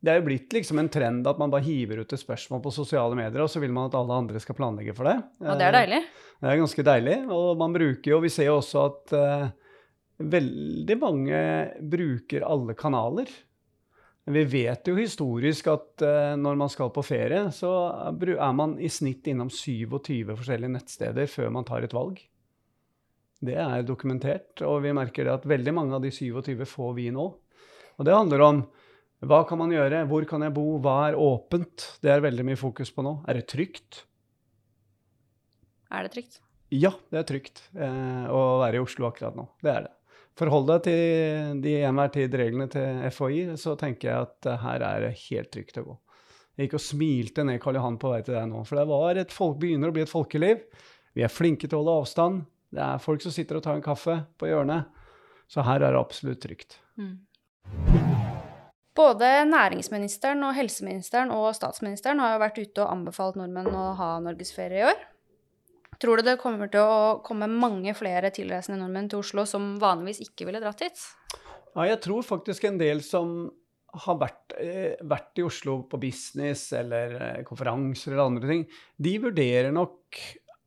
Det 0.05 0.13
er 0.13 0.21
jo 0.21 0.27
blitt 0.27 0.53
liksom 0.53 0.81
en 0.81 0.91
trend 0.93 1.29
at 1.29 1.41
man 1.41 1.53
bare 1.53 1.65
hiver 1.65 2.01
ut 2.01 2.13
et 2.13 2.21
spørsmål 2.21 2.61
på 2.65 2.73
sosiale 2.77 3.17
medier, 3.17 3.41
og 3.45 3.49
så 3.53 3.61
vil 3.61 3.73
man 3.73 3.89
at 3.89 3.97
alle 3.97 4.21
andre 4.21 4.41
skal 4.41 4.57
planlegge 4.57 4.93
for 4.97 5.09
det. 5.09 5.17
Og 5.45 5.61
det 5.61 5.69
er 5.69 5.77
deilig? 5.79 6.01
Det 6.41 6.51
er 6.53 6.61
ganske 6.61 6.87
deilig. 6.89 7.19
Og 7.33 7.61
man 7.61 7.77
bruker 7.77 8.13
jo 8.13 8.19
Vi 8.21 8.33
ser 8.33 8.51
jo 8.51 8.59
også 8.59 8.83
at 8.85 9.15
uh, 9.17 9.47
veldig 10.19 10.97
mange 11.01 11.41
bruker 11.81 12.47
alle 12.47 12.77
kanaler. 12.79 13.31
Vi 14.25 14.45
vet 14.49 14.89
jo 14.89 14.95
historisk 14.97 15.67
at 15.69 16.05
uh, 16.05 16.33
når 16.41 16.57
man 16.57 16.71
skal 16.73 16.93
på 16.95 17.05
ferie, 17.05 17.43
så 17.53 17.73
er 18.15 18.55
man 18.57 18.79
i 18.81 18.89
snitt 18.89 19.27
innom 19.29 19.51
27 19.53 20.31
forskjellige 20.31 20.73
nettsteder 20.79 21.29
før 21.29 21.53
man 21.53 21.67
tar 21.69 21.85
et 21.85 21.97
valg. 21.97 22.23
Det 23.45 23.59
er 23.61 23.85
dokumentert, 23.85 24.63
og 24.65 24.81
vi 24.87 24.95
merker 24.97 25.27
det 25.27 25.35
at 25.35 25.45
veldig 25.49 25.75
mange 25.77 25.99
av 25.99 26.05
de 26.05 26.13
27 26.15 26.65
får 26.71 26.95
vi 26.97 27.11
nå. 27.13 27.27
Og 27.99 28.07
det 28.07 28.15
handler 28.17 28.45
om 28.47 28.63
hva 29.25 29.43
kan 29.49 29.61
man 29.61 29.73
gjøre, 29.73 30.05
hvor 30.09 30.25
kan 30.29 30.43
jeg 30.45 30.55
bo, 30.57 30.65
hva 30.85 30.97
er 31.11 31.19
åpent? 31.21 31.85
Det 32.05 32.13
er 32.13 32.25
veldig 32.25 32.47
mye 32.49 32.61
fokus 32.61 32.91
på 32.93 33.05
nå. 33.05 33.19
Er 33.29 33.39
det 33.39 33.47
trygt? 33.53 34.03
Er 35.93 36.07
det 36.07 36.15
trygt? 36.17 36.41
Ja, 36.73 36.95
det 37.13 37.21
er 37.21 37.29
trygt 37.29 37.63
eh, 37.77 38.25
å 38.33 38.59
være 38.63 38.81
i 38.81 38.83
Oslo 38.83 39.07
akkurat 39.11 39.37
nå. 39.39 39.47
Det 39.63 39.71
er 39.71 39.87
det 39.87 39.93
forhold 40.39 40.71
deg 40.71 40.87
til 40.87 41.61
de 41.65 41.75
enhver 41.87 42.11
tid 42.15 42.35
reglene 42.39 42.67
til 42.73 43.05
FHI, 43.15 43.45
så 43.61 43.77
tenker 43.81 44.11
jeg 44.11 44.29
at 44.29 44.51
her 44.65 44.87
er 44.87 45.07
det 45.07 45.13
helt 45.29 45.53
trygt 45.55 45.79
å 45.83 45.87
gå. 45.87 45.99
Jeg 46.55 46.69
gikk 46.69 46.77
og 46.79 46.85
smilte 46.85 47.45
ned 47.47 47.61
Karl 47.63 47.79
Johan 47.81 47.99
på 47.99 48.11
vei 48.13 48.21
til 48.23 48.37
deg 48.37 48.47
nå, 48.51 48.63
for 48.67 48.79
det 48.79 48.87
var 48.91 49.19
et 49.19 49.35
folk, 49.35 49.57
begynner 49.63 49.91
å 49.91 49.95
bli 49.95 50.05
et 50.05 50.11
folkeliv. 50.11 50.63
Vi 51.15 51.25
er 51.27 51.33
flinke 51.33 51.67
til 51.67 51.79
å 51.79 51.83
holde 51.83 51.97
avstand. 52.05 52.45
Det 52.75 52.83
er 52.83 53.03
folk 53.03 53.23
som 53.23 53.35
sitter 53.35 53.59
og 53.59 53.65
tar 53.67 53.79
en 53.79 53.85
kaffe 53.85 54.21
på 54.39 54.51
hjørnet. 54.51 54.91
Så 55.51 55.63
her 55.67 55.83
er 55.83 55.95
det 55.95 56.01
absolutt 56.01 56.43
trygt. 56.43 56.79
Mm. 56.99 57.19
Både 58.95 59.29
næringsministeren 59.51 60.43
og 60.47 60.55
helseministeren 60.55 61.33
og 61.35 61.49
statsministeren 61.59 62.23
har 62.23 62.37
jo 62.37 62.43
vært 62.45 62.61
ute 62.63 62.85
og 62.85 62.93
anbefalt 62.93 63.39
nordmenn 63.39 63.75
å 63.75 63.89
ha 63.99 64.11
norgesferie 64.23 64.83
i 64.83 64.87
år. 64.93 65.03
Tror 66.03 66.21
du 66.21 66.27
det 66.27 66.39
kommer 66.41 66.71
til 66.73 66.83
å 66.83 67.19
komme 67.25 67.49
mange 67.51 67.95
flere 67.97 68.31
tilreisende 68.35 68.81
nordmenn 68.81 69.11
til 69.13 69.23
Oslo 69.23 69.45
som 69.49 69.75
vanligvis 69.83 70.23
ikke 70.27 70.49
ville 70.49 70.63
dratt 70.63 70.83
hit? 70.85 71.05
Ja, 71.75 71.89
jeg 71.91 72.01
tror 72.05 72.25
faktisk 72.27 72.67
en 72.69 72.81
del 72.81 73.03
som 73.05 73.51
har 74.05 74.19
vært, 74.19 74.55
eh, 74.59 74.97
vært 75.03 75.39
i 75.39 75.45
Oslo 75.47 75.83
på 75.91 76.01
business 76.03 76.73
eller 76.75 77.15
eh, 77.19 77.43
konferanser 77.47 78.13
eller 78.13 78.27
andre 78.27 78.51
ting, 78.51 78.65
de 78.99 79.15
vurderer 79.23 79.71
nok 79.75 80.19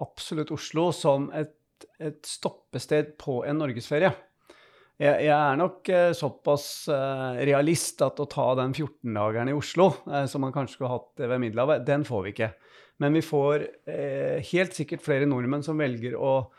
absolutt 0.04 0.54
Oslo 0.56 0.92
som 0.96 1.30
et, 1.36 1.56
et 2.00 2.22
stoppested 2.26 3.16
på 3.20 3.42
en 3.48 3.60
norgesferie. 3.60 4.14
Jeg, 4.98 5.28
jeg, 5.28 5.34
er 5.34 5.60
nok 5.60 5.90
eh, 5.94 6.12
såpass 6.18 6.88
realist 7.46 8.02
at 8.02 8.20
å 8.24 8.30
ta 8.32 8.48
den 8.58 8.74
14-dageren 8.74 9.52
i 9.52 9.58
Oslo, 9.58 9.92
som 10.30 10.42
man 10.42 10.56
kanskje 10.56 10.78
skulle 10.78 10.96
hatt 10.96 11.28
ved 11.28 11.44
Middelhavet, 11.44 11.86
den 11.86 12.08
får 12.08 12.26
vi 12.26 12.34
ikke. 12.34 12.52
Men 13.04 13.14
vi 13.14 13.22
får 13.26 13.68
eh, 13.90 14.44
helt 14.52 14.74
sikkert 14.74 15.04
flere 15.06 15.28
nordmenn 15.30 15.66
som 15.66 15.78
velger 15.78 16.16
å 16.18 16.50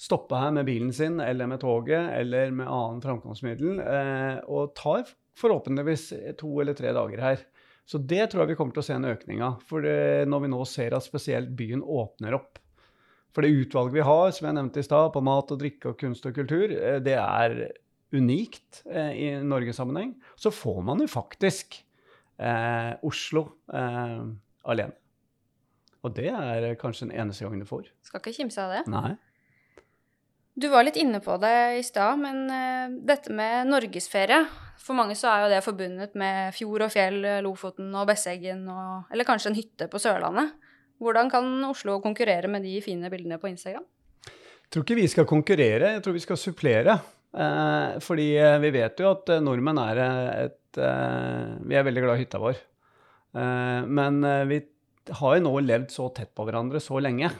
stoppe 0.00 0.38
her 0.38 0.50
med 0.54 0.66
bilen 0.66 0.90
sin 0.94 1.20
eller 1.22 1.46
med 1.46 1.62
toget 1.62 2.10
eller 2.16 2.50
med 2.50 2.66
annen 2.66 3.02
framkomstmiddel, 3.04 3.78
eh, 3.78 4.40
og 4.50 4.74
tar 4.78 5.06
forhåpentligvis 5.38 6.08
to 6.40 6.50
eller 6.62 6.74
tre 6.78 6.90
dager 6.94 7.22
her. 7.22 7.46
Så 7.86 8.00
det 8.00 8.30
tror 8.32 8.44
jeg 8.44 8.54
vi 8.54 8.58
kommer 8.58 8.74
til 8.74 8.82
å 8.82 8.86
se 8.86 8.96
en 8.96 9.06
økning 9.06 9.42
av. 9.44 9.62
For 9.68 9.84
det, 9.84 10.24
når 10.30 10.44
vi 10.46 10.52
nå 10.54 10.60
ser 10.68 10.96
at 10.96 11.04
spesielt 11.04 11.52
byen 11.56 11.84
åpner 11.84 12.36
opp. 12.38 12.58
For 13.34 13.44
det 13.44 13.52
utvalget 13.52 13.98
vi 13.98 14.06
har, 14.06 14.30
som 14.32 14.48
jeg 14.48 14.56
nevnte 14.56 14.80
i 14.80 14.86
stad, 14.86 15.10
på 15.14 15.22
mat 15.26 15.50
og 15.52 15.60
drikke 15.60 15.92
og 15.92 15.98
kunst 16.00 16.26
og 16.26 16.36
kultur, 16.36 16.70
eh, 16.74 17.00
det 17.04 17.18
er 17.20 17.58
unikt 18.14 18.82
eh, 18.86 19.12
i 19.18 19.30
Norgesammenheng. 19.42 20.14
Så 20.38 20.54
får 20.54 20.82
man 20.86 21.02
jo 21.02 21.10
faktisk 21.10 21.80
eh, 22.38 22.94
Oslo 23.04 23.48
eh, 23.74 24.22
alene. 24.70 25.03
Og 26.04 26.12
det 26.16 26.28
er 26.30 26.74
kanskje 26.80 27.08
den 27.08 27.14
eneste 27.22 27.46
gangen 27.46 27.62
du 27.64 27.68
får. 27.68 27.88
Skal 28.04 28.20
ikke 28.20 28.36
kimse 28.36 28.60
av 28.60 28.74
det. 28.74 28.82
Nei. 28.92 29.14
Du 30.54 30.68
var 30.70 30.84
litt 30.86 30.98
inne 31.00 31.18
på 31.24 31.34
det 31.42 31.54
i 31.80 31.82
stad, 31.82 32.20
men 32.20 32.44
uh, 32.46 32.92
dette 33.08 33.32
med 33.34 33.66
norgesferie 33.72 34.44
For 34.78 34.94
mange 34.94 35.16
så 35.18 35.32
er 35.32 35.40
jo 35.42 35.48
det 35.50 35.64
forbundet 35.64 36.14
med 36.20 36.54
fjord 36.54 36.84
og 36.86 36.92
fjell, 36.94 37.16
Lofoten 37.42 37.88
og 37.96 38.06
Besseggen 38.06 38.62
og 38.70 39.10
Eller 39.10 39.26
kanskje 39.26 39.50
en 39.50 39.58
hytte 39.58 39.88
på 39.90 39.98
Sørlandet. 40.02 40.52
Hvordan 41.02 41.32
kan 41.32 41.48
Oslo 41.66 41.98
konkurrere 42.04 42.50
med 42.52 42.62
de 42.62 42.76
fine 42.84 43.10
bildene 43.10 43.40
på 43.42 43.50
Instagram? 43.50 43.82
Jeg 44.28 44.70
tror 44.70 44.84
ikke 44.86 44.98
vi 45.00 45.10
skal 45.10 45.26
konkurrere, 45.28 45.96
jeg 45.96 46.04
tror 46.04 46.14
vi 46.16 46.22
skal 46.22 46.38
supplere. 46.40 46.98
Eh, 47.34 47.96
fordi 48.02 48.28
eh, 48.38 48.60
vi 48.62 48.70
vet 48.76 49.00
jo 49.02 49.10
at 49.10 49.32
nordmenn 49.42 49.80
er 49.82 50.00
et 50.44 50.78
eh, 50.78 51.54
Vi 51.66 51.74
er 51.74 51.86
veldig 51.86 52.04
glad 52.04 52.18
i 52.18 52.22
hytta 52.22 52.40
vår. 52.42 52.60
Eh, 53.34 53.80
men 53.90 54.20
vi 54.50 54.60
har 55.10 55.36
jo 55.36 55.44
nå 55.44 55.52
levd 55.64 55.92
så 55.92 56.08
tett 56.14 56.32
på 56.36 56.46
hverandre 56.46 56.80
så 56.82 57.00
lenge. 57.02 57.30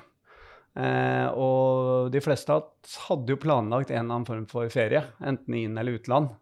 Eh, 0.75 1.27
og 1.39 2.11
de 2.11 2.23
fleste 2.23 2.55
hadde 3.07 3.35
jo 3.35 3.41
planlagt 3.41 3.93
en 3.93 4.01
eller 4.01 4.19
annen 4.19 4.29
form 4.29 4.47
for 4.51 4.71
ferie, 4.75 5.05
enten 5.23 5.59
inn- 5.59 5.79
eller 5.79 6.01
utland. 6.01 6.33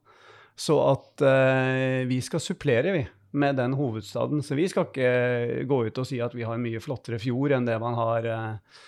Så 0.57 0.79
at 0.85 1.25
eh, 1.25 2.05
vi 2.09 2.21
skal 2.25 2.43
supplere, 2.45 2.95
vi, 2.97 3.02
med 3.33 3.57
den 3.61 3.76
hovedstaden. 3.76 4.43
Så 4.45 4.57
vi 4.57 4.69
skal 4.69 4.88
ikke 4.88 5.67
gå 5.69 5.83
ut 5.88 6.00
og 6.00 6.09
si 6.09 6.21
at 6.25 6.35
vi 6.37 6.47
har 6.49 6.57
en 6.57 6.64
mye 6.64 6.83
flottere 6.83 7.21
fjord 7.23 7.57
enn 7.57 7.69
det 7.69 7.79
man 7.83 7.97
har 7.99 8.29
eh, 8.29 8.81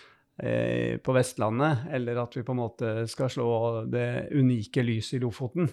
eh 0.45 0.97
på 1.05 1.15
Vestlandet, 1.15 1.87
eller 1.93 2.25
at 2.25 2.37
vi 2.37 2.43
på 2.43 2.53
en 2.53 2.63
måte 2.63 2.95
skal 3.11 3.31
slå 3.31 3.51
det 3.87 4.31
unike 4.35 4.83
lyset 4.83 5.19
i 5.19 5.25
Lofoten. 5.25 5.69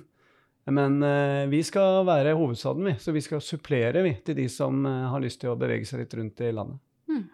Men 0.69 1.01
eh, 1.03 1.47
vi 1.49 1.63
skal 1.65 2.03
være 2.05 2.35
hovedstaden, 2.37 2.85
vi. 2.85 2.95
Så 3.01 3.13
vi 3.15 3.23
skal 3.25 3.41
supplere 3.41 4.03
vi, 4.05 4.13
til 4.25 4.37
de 4.37 4.47
som 4.51 4.85
eh, 4.85 5.07
har 5.09 5.23
lyst 5.23 5.41
til 5.41 5.53
å 5.53 5.57
bevege 5.59 5.87
seg 5.89 6.03
litt 6.03 6.13
rundt 6.19 6.43
i 6.45 6.51
landet. 6.53 6.77
Mm. 7.09 7.25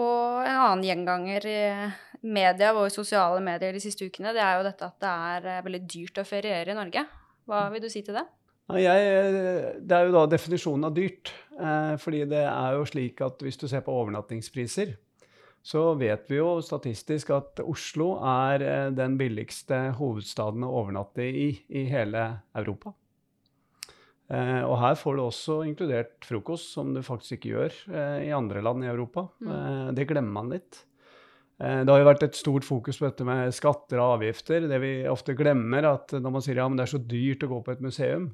Og 0.00 0.42
en 0.42 0.58
annen 0.58 0.84
gjenganger 0.88 1.46
i 1.46 1.60
media 2.22 2.72
og 2.74 2.86
i 2.88 2.94
sosiale 2.94 3.40
medier 3.44 3.74
de 3.74 3.82
siste 3.82 4.06
ukene, 4.08 4.32
det 4.34 4.42
er 4.42 4.58
jo 4.58 4.66
dette 4.66 4.88
at 4.88 4.98
det 5.02 5.16
er 5.32 5.50
eh, 5.52 5.64
veldig 5.68 5.82
dyrt 5.86 6.22
å 6.22 6.26
feriere 6.26 6.74
i 6.74 6.78
Norge. 6.78 7.04
Hva 7.46 7.66
vil 7.74 7.84
du 7.84 7.90
si 7.92 8.02
til 8.06 8.18
det? 8.18 8.26
Jeg, 8.78 9.78
det 9.82 9.96
er 9.96 10.06
jo 10.06 10.14
da 10.14 10.22
definisjonen 10.30 10.88
av 10.88 10.94
dyrt. 10.96 11.32
Eh, 11.58 11.94
fordi 12.00 12.24
det 12.30 12.44
er 12.48 12.76
jo 12.78 12.86
slik 12.88 13.20
at 13.24 13.42
hvis 13.44 13.58
du 13.60 13.66
ser 13.68 13.84
på 13.84 13.94
overnattingspriser, 13.94 14.94
så 15.62 15.92
vet 15.94 16.26
vi 16.30 16.40
jo 16.40 16.56
statistisk 16.64 17.30
at 17.36 17.62
Oslo 17.62 18.16
er 18.18 18.64
eh, 18.66 18.88
den 18.94 19.14
billigste 19.20 19.92
hovedstaden 19.98 20.66
å 20.66 20.72
overnatte 20.82 21.22
i 21.22 21.52
i 21.70 21.84
hele 21.90 22.24
Europa. 22.58 22.96
Eh, 24.32 24.62
og 24.66 24.78
her 24.80 24.96
får 24.98 25.18
du 25.18 25.22
også 25.22 25.60
inkludert 25.68 26.26
frokost, 26.26 26.72
som 26.74 26.90
du 26.94 27.02
faktisk 27.06 27.38
ikke 27.38 27.52
gjør 27.52 27.76
eh, 27.92 28.18
i 28.28 28.32
andre 28.34 28.62
land 28.64 28.82
i 28.82 28.90
Europa. 28.90 29.28
Mm. 29.38 29.52
Eh, 29.54 29.92
det 29.98 30.08
glemmer 30.10 30.34
man 30.40 30.50
litt. 30.54 30.82
Eh, 31.62 31.82
det 31.84 31.92
har 31.92 32.02
jo 32.02 32.10
vært 32.10 32.26
et 32.26 32.38
stort 32.38 32.66
fokus 32.66 32.98
på 32.98 33.06
dette 33.06 33.26
med 33.28 33.54
skatter 33.54 34.02
og 34.02 34.18
avgifter. 34.18 34.66
Det 34.70 34.82
vi 34.82 34.94
ofte 35.10 35.36
glemmer, 35.38 35.92
at 35.92 36.16
når 36.16 36.38
man 36.38 36.44
sier 36.44 36.58
ja, 36.58 36.66
men 36.66 36.80
det 36.80 36.88
er 36.88 36.94
så 36.96 37.02
dyrt 37.02 37.46
å 37.46 37.52
gå 37.52 37.60
på 37.62 37.74
et 37.76 37.84
museum, 37.84 38.32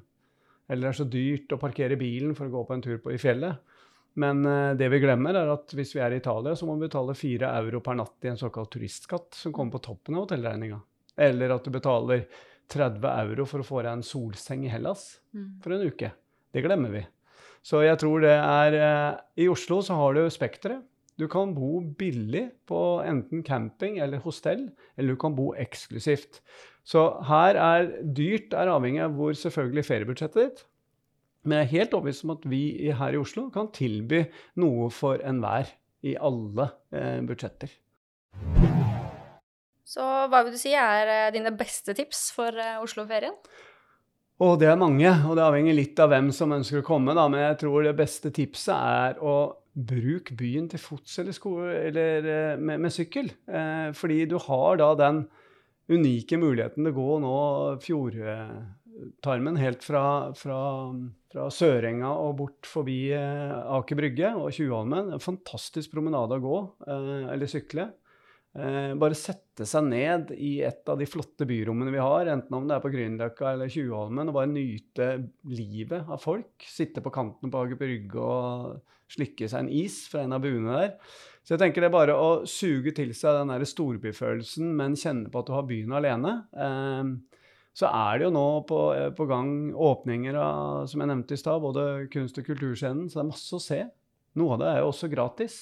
eller 0.69 0.87
det 0.87 0.93
er 0.93 1.01
så 1.01 1.09
dyrt 1.13 1.53
å 1.53 1.61
parkere 1.61 1.99
bilen 1.99 2.33
for 2.37 2.49
å 2.49 2.55
gå 2.57 2.65
på 2.65 2.77
en 2.77 2.85
tur 2.85 2.97
på, 3.03 3.13
i 3.13 3.21
fjellet. 3.21 3.77
Men 4.19 4.45
eh, 4.45 4.75
det 4.79 4.89
vi 4.89 5.01
glemmer, 5.03 5.37
er 5.37 5.51
at 5.53 5.73
hvis 5.77 5.93
vi 5.95 6.01
er 6.03 6.15
i 6.15 6.19
Italia, 6.21 6.55
så 6.55 6.67
må 6.67 6.75
vi 6.77 6.87
betale 6.87 7.15
4 7.17 7.51
euro 7.61 7.81
per 7.85 7.99
natt 7.99 8.25
i 8.25 8.31
en 8.31 8.39
såkalt 8.39 8.71
turistskatt, 8.73 9.33
som 9.37 9.53
kommer 9.55 9.77
på 9.77 9.83
toppen 9.91 10.17
av 10.17 10.25
hotellregninga. 10.25 10.79
Eller 11.19 11.53
at 11.55 11.65
du 11.67 11.73
betaler 11.73 12.25
30 12.69 13.05
euro 13.09 13.45
for 13.49 13.61
å 13.61 13.67
få 13.67 13.83
deg 13.83 13.93
en 13.93 14.05
solseng 14.05 14.65
i 14.67 14.71
Hellas 14.71 15.07
mm. 15.33 15.47
for 15.63 15.75
en 15.75 15.87
uke. 15.89 16.11
Det 16.53 16.63
glemmer 16.65 16.93
vi. 16.93 17.03
Så 17.65 17.83
jeg 17.83 17.99
tror 18.01 18.23
det 18.23 18.35
er 18.35 18.77
eh, 18.77 19.19
I 19.43 19.49
Oslo 19.51 19.81
så 19.85 19.97
har 19.99 20.15
du 20.15 20.23
Spekteret. 20.31 20.85
Du 21.19 21.27
kan 21.27 21.51
bo 21.51 21.81
billig 21.99 22.45
på 22.69 22.79
enten 23.03 23.41
camping 23.43 23.97
eller 23.99 24.21
hostell, 24.23 24.69
eller 24.95 25.17
du 25.17 25.19
kan 25.19 25.33
bo 25.35 25.49
eksklusivt. 25.59 26.39
Så 26.87 27.01
her 27.27 27.59
er 27.59 27.89
dyrt 28.15 28.55
er 28.55 28.71
avhengig 28.71 29.01
av 29.03 29.17
hvor 29.17 29.35
selvfølgelig 29.35 29.83
feriebudsjettet 29.89 30.39
ditt. 30.39 30.61
Men 31.47 31.61
jeg 31.61 31.67
er 31.67 31.73
helt 31.77 31.93
overbevist 31.95 32.25
om 32.25 32.33
at 32.35 32.47
vi 32.51 32.63
her 32.99 33.15
i 33.15 33.21
Oslo 33.21 33.47
kan 33.53 33.71
tilby 33.75 34.25
noe 34.59 34.89
for 34.93 35.21
enhver 35.23 35.71
i 36.05 36.15
alle 36.19 36.67
eh, 36.95 37.19
budsjetter. 37.27 37.71
Så 39.89 40.05
hva 40.29 40.43
vil 40.45 40.53
du 40.53 40.59
si 40.61 40.75
er 40.77 41.09
eh, 41.09 41.31
dine 41.33 41.53
beste 41.57 41.95
tips 41.97 42.29
for 42.35 42.53
eh, 42.53 42.77
Oslo-ferien? 42.83 43.35
Og 44.39 44.55
det 44.61 44.69
er 44.71 44.77
mange, 44.79 45.09
og 45.27 45.35
det 45.35 45.43
avhenger 45.43 45.75
litt 45.75 45.99
av 45.99 46.13
hvem 46.13 46.29
som 46.35 46.53
ønsker 46.55 46.79
å 46.79 46.85
komme. 46.87 47.15
Da. 47.17 47.25
Men 47.31 47.43
jeg 47.43 47.57
tror 47.65 47.83
det 47.83 47.97
beste 47.97 48.31
tipset 48.35 48.75
er 48.75 49.19
å 49.19 49.35
bruke 49.89 50.35
byen 50.37 50.69
til 50.71 50.81
fots 50.81 51.19
eller, 51.21 51.35
sko 51.35 51.57
eller 51.67 52.27
eh, 52.27 52.55
med, 52.55 52.79
med, 52.85 52.93
sykkel. 52.93 53.31
Eh, 53.47 53.89
fordi 53.97 54.23
du 54.31 54.37
har 54.45 54.79
da 54.79 54.93
den 54.99 55.25
unike 55.89 56.37
muligheten 56.39 56.85
til 56.85 56.93
å 56.93 56.97
gå 56.99 57.19
nå 57.23 57.35
fjordtarmen 57.83 59.59
helt 59.59 59.83
fra, 59.83 60.03
fra, 60.37 60.59
fra 61.29 61.45
Sørenga 61.53 62.09
og 62.23 62.35
bort 62.39 62.67
forbi 62.69 63.11
eh, 63.13 63.55
Aker 63.77 63.99
Brygge 63.99 64.33
og 64.37 64.49
Tjuvholmen. 64.55 65.13
En 65.13 65.23
fantastisk 65.23 65.93
promenade 65.93 66.39
å 66.39 66.43
gå 66.43 66.59
eh, 66.89 67.29
eller 67.35 67.49
sykle. 67.49 67.89
Eh, 68.57 68.95
bare 68.97 69.17
sette 69.17 69.67
seg 69.69 69.85
ned 69.91 70.31
i 70.33 70.55
et 70.65 70.89
av 70.89 70.97
de 70.97 71.05
flotte 71.09 71.45
byrommene 71.49 71.93
vi 71.93 72.01
har, 72.01 72.31
enten 72.33 72.57
om 72.57 72.65
det 72.65 72.79
er 72.79 72.83
på 72.83 72.91
Grünerløkka 72.95 73.53
eller 73.53 73.69
Tjuvholmen, 73.69 74.31
og 74.31 74.39
bare 74.39 74.49
nyte 74.49 75.09
livet 75.53 76.09
av 76.09 76.21
folk. 76.23 76.65
Sitte 76.65 77.03
på 77.05 77.13
kanten 77.13 77.53
på 77.53 77.61
Aker 77.61 77.77
Brygge 77.77 78.23
og 78.25 78.79
slikke 79.09 79.49
seg 79.49 79.65
en 79.65 79.73
is 79.73 80.01
fra 80.09 80.25
en 80.25 80.33
av 80.33 80.41
buene 80.41 80.81
der. 80.81 80.95
Så 81.45 81.55
jeg 81.55 81.61
tenker 81.61 81.81
det 81.81 81.89
er 81.89 81.97
bare 81.97 82.17
å 82.17 82.29
suge 82.49 82.91
til 82.97 83.13
seg 83.17 83.37
den 83.37 83.53
der 83.53 83.69
storbyfølelsen, 83.69 84.73
men 84.77 84.97
kjenne 84.97 85.29
på 85.29 85.41
at 85.41 85.49
du 85.49 85.53
har 85.55 85.69
byen 85.69 85.95
alene. 85.97 86.33
Så 87.79 87.87
er 87.87 88.19
det 88.19 88.27
jo 88.27 88.35
nå 88.35 88.45
på, 88.67 88.79
eh, 88.97 89.09
på 89.15 89.25
gang 89.29 89.71
åpninger 89.71 90.35
av, 90.35 90.87
som 90.91 90.99
jeg 90.99 91.11
nevnte 91.13 91.37
i 91.37 91.39
stad, 91.39 91.61
både 91.63 92.09
kunst- 92.11 92.39
og 92.41 92.47
kulturscenen, 92.49 93.07
så 93.07 93.19
det 93.19 93.23
er 93.23 93.29
masse 93.31 93.55
å 93.55 93.61
se. 93.63 93.79
Noe 94.35 94.55
av 94.57 94.59
det 94.59 94.71
er 94.71 94.79
jo 94.81 94.89
også 94.91 95.09
gratis. 95.11 95.59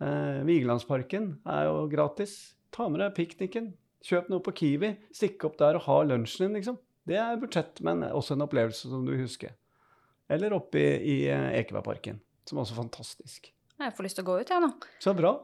Eh, 0.00 0.42
Vigelandsparken 0.44 1.30
er 1.48 1.64
jo 1.70 1.86
gratis. 1.92 2.54
Ta 2.72 2.88
med 2.88 3.00
deg 3.00 3.16
pikniken. 3.16 3.72
Kjøp 4.04 4.28
noe 4.32 4.44
på 4.44 4.54
Kiwi. 4.56 4.94
Stikk 5.16 5.44
opp 5.48 5.56
der 5.60 5.76
og 5.80 5.86
ha 5.88 5.98
lunsjen 6.08 6.46
din, 6.46 6.60
liksom. 6.60 6.78
Det 7.08 7.16
er 7.16 7.40
budsjett, 7.40 7.80
men 7.84 8.04
også 8.04 8.36
en 8.36 8.44
opplevelse 8.44 8.92
som 8.92 9.06
du 9.08 9.16
husker. 9.16 9.56
Eller 10.30 10.52
oppe 10.54 10.78
i, 10.78 10.90
i 11.00 11.16
eh, 11.32 11.56
Ekebergparken, 11.62 12.20
som 12.46 12.58
er 12.58 12.66
også 12.66 12.78
fantastisk. 12.78 13.50
Jeg 13.80 13.96
får 13.96 14.06
lyst 14.06 14.20
til 14.20 14.26
å 14.26 14.30
gå 14.30 14.40
ut, 14.42 14.52
jeg 14.52 14.62
nå. 14.62 14.70
Så 15.02 15.16
bra. 15.16 15.34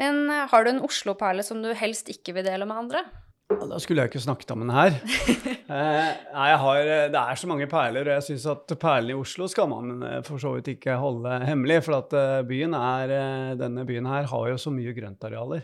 Men 0.00 0.26
eh, 0.28 0.46
har 0.52 0.64
du 0.64 0.74
en 0.74 0.84
Oslo-perle 0.84 1.44
som 1.46 1.64
du 1.64 1.72
helst 1.76 2.12
ikke 2.12 2.36
vil 2.36 2.46
dele 2.46 2.68
med 2.68 2.84
andre? 2.84 3.04
Da 3.50 3.78
skulle 3.82 4.04
jeg 4.04 4.12
ikke 4.12 4.22
snakket 4.22 4.54
om 4.54 4.66
den 4.66 4.74
her. 4.74 4.98
Eh, 5.72 6.08
nei, 6.34 6.48
har, 6.60 6.78
eh, 6.84 7.06
Det 7.08 7.16
er 7.16 7.38
så 7.40 7.48
mange 7.48 7.64
perler, 7.64 8.04
og 8.04 8.18
jeg 8.18 8.24
syns 8.26 8.42
at 8.50 8.72
perlene 8.76 9.14
i 9.14 9.16
Oslo 9.16 9.46
skal 9.48 9.70
man 9.70 10.02
eh, 10.04 10.18
for 10.26 10.36
så 10.42 10.50
vidt 10.52 10.66
ikke 10.74 10.98
holde 11.00 11.38
hemmelig. 11.48 11.78
For 11.86 11.96
at 11.96 12.12
eh, 12.18 12.42
byen 12.44 12.76
er, 12.76 13.12
denne 13.56 13.86
byen 13.88 14.04
her 14.10 14.28
har 14.28 14.50
jo 14.50 14.58
så 14.60 14.68
mye 14.74 14.92
grøntarealer. 14.92 15.62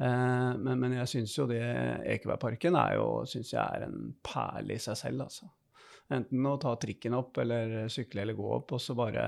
Eh, 0.00 0.54
men, 0.56 0.80
men, 0.80 0.94
jeg 1.02 1.10
syns 1.12 1.34
jo 1.36 1.44
det 1.50 1.60
Ekebergparken 2.14 2.78
er 2.80 2.96
jo, 2.96 3.10
synes 3.28 3.52
jeg 3.52 3.60
er 3.60 3.84
en 3.90 4.14
perle 4.24 4.78
i 4.78 4.80
seg 4.80 4.96
selv, 5.02 5.26
altså. 5.26 5.50
Enten 6.16 6.48
å 6.48 6.56
ta 6.62 6.72
trikken 6.80 7.18
opp 7.20 7.36
eller 7.42 7.90
sykle 7.92 8.24
eller 8.24 8.40
gå 8.40 8.48
opp, 8.56 8.72
og 8.78 8.80
så 8.80 8.96
bare 8.96 9.26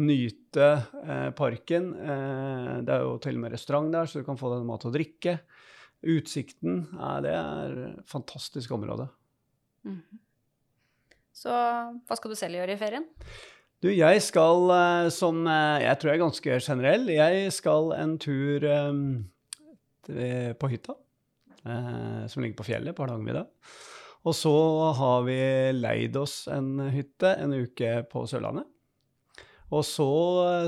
nyte 0.00 0.70
eh, 1.04 1.30
parken. 1.36 1.92
det 2.80 2.96
er 2.96 3.04
jo 3.04 3.18
til 3.20 3.36
og 3.36 3.44
med 3.44 3.58
restaurant 3.58 3.92
der, 3.92 4.08
så 4.08 4.24
du 4.24 4.30
kan 4.30 4.40
få 4.40 4.56
deg 4.56 4.64
mat 4.72 4.88
og 4.88 4.96
drikke. 4.96 5.36
Utsikten, 6.04 6.84
det 7.24 7.32
er 7.32 7.78
et 7.88 8.10
fantastisk 8.10 8.74
område. 8.76 9.08
Mm. 9.84 10.02
Så 11.34 11.50
hva 11.50 12.16
skal 12.18 12.32
du 12.32 12.38
selv 12.38 12.60
gjøre 12.60 12.76
i 12.76 12.80
ferien? 12.80 13.06
Du, 13.84 13.90
jeg 13.92 14.20
skal, 14.24 14.70
eh, 14.72 15.06
som 15.12 15.42
eh, 15.44 15.82
jeg 15.84 15.98
tror 16.00 16.10
jeg 16.10 16.16
er 16.16 16.22
ganske 16.22 16.60
generell, 16.68 17.08
jeg 17.12 17.50
skal 17.52 17.90
en 17.98 18.14
tur 18.22 18.64
um, 18.88 19.02
på 20.08 20.70
hytta. 20.72 20.94
Uh, 21.64 22.24
som 22.28 22.42
ligger 22.42 22.58
på 22.58 22.66
fjellet 22.68 22.96
på 22.96 23.04
Hardangervidda. 23.04 23.46
Og 24.28 24.34
så 24.36 24.52
har 24.98 25.22
vi 25.24 25.36
leid 25.76 26.16
oss 26.20 26.42
en 26.52 26.90
hytte 26.92 27.30
en 27.40 27.54
uke 27.56 27.92
på 28.10 28.24
Sørlandet. 28.28 28.68
Og 29.74 29.82
så 29.82 30.06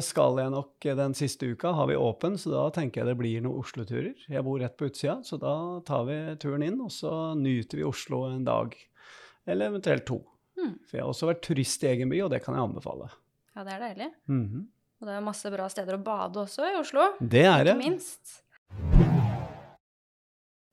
skal 0.02 0.40
jeg 0.40 0.50
nok 0.50 0.86
den 0.98 1.12
siste 1.14 1.46
uka, 1.52 1.70
har 1.76 1.86
vi 1.90 1.98
åpen, 2.00 2.34
så 2.40 2.50
da 2.50 2.62
tenker 2.74 3.02
jeg 3.02 3.10
det 3.12 3.18
blir 3.20 3.44
noen 3.44 3.60
Oslo-turer. 3.60 4.14
Jeg 4.32 4.42
bor 4.46 4.58
rett 4.58 4.74
på 4.78 4.88
utsida, 4.88 5.20
så 5.26 5.38
da 5.38 5.52
tar 5.86 6.08
vi 6.08 6.16
turen 6.42 6.64
inn, 6.66 6.80
og 6.82 6.90
så 6.94 7.12
nyter 7.38 7.82
vi 7.82 7.86
Oslo 7.86 8.24
en 8.30 8.46
dag. 8.46 8.74
Eller 9.46 9.70
eventuelt 9.70 10.06
to. 10.08 10.18
Mm. 10.58 10.72
For 10.88 10.98
jeg 10.98 11.04
har 11.04 11.12
også 11.12 11.30
vært 11.30 11.44
turist 11.46 11.84
i 11.84 11.92
egen 11.92 12.10
by, 12.10 12.24
og 12.24 12.32
det 12.34 12.42
kan 12.42 12.56
jeg 12.56 12.66
anbefale. 12.66 13.12
Ja, 13.54 13.62
det 13.62 13.76
er 13.76 13.84
deilig. 13.84 14.10
Mhm. 14.32 14.66
Og 14.96 15.08
det 15.08 15.12
er 15.12 15.24
masse 15.24 15.50
bra 15.52 15.68
steder 15.68 15.98
å 15.98 16.02
bade 16.02 16.40
også 16.40 16.66
i 16.70 16.76
Oslo. 16.80 17.10
Det 17.20 17.44
er 17.44 17.66
det. 17.68 17.76
Ikke 17.76 17.90
minst. 17.92 18.38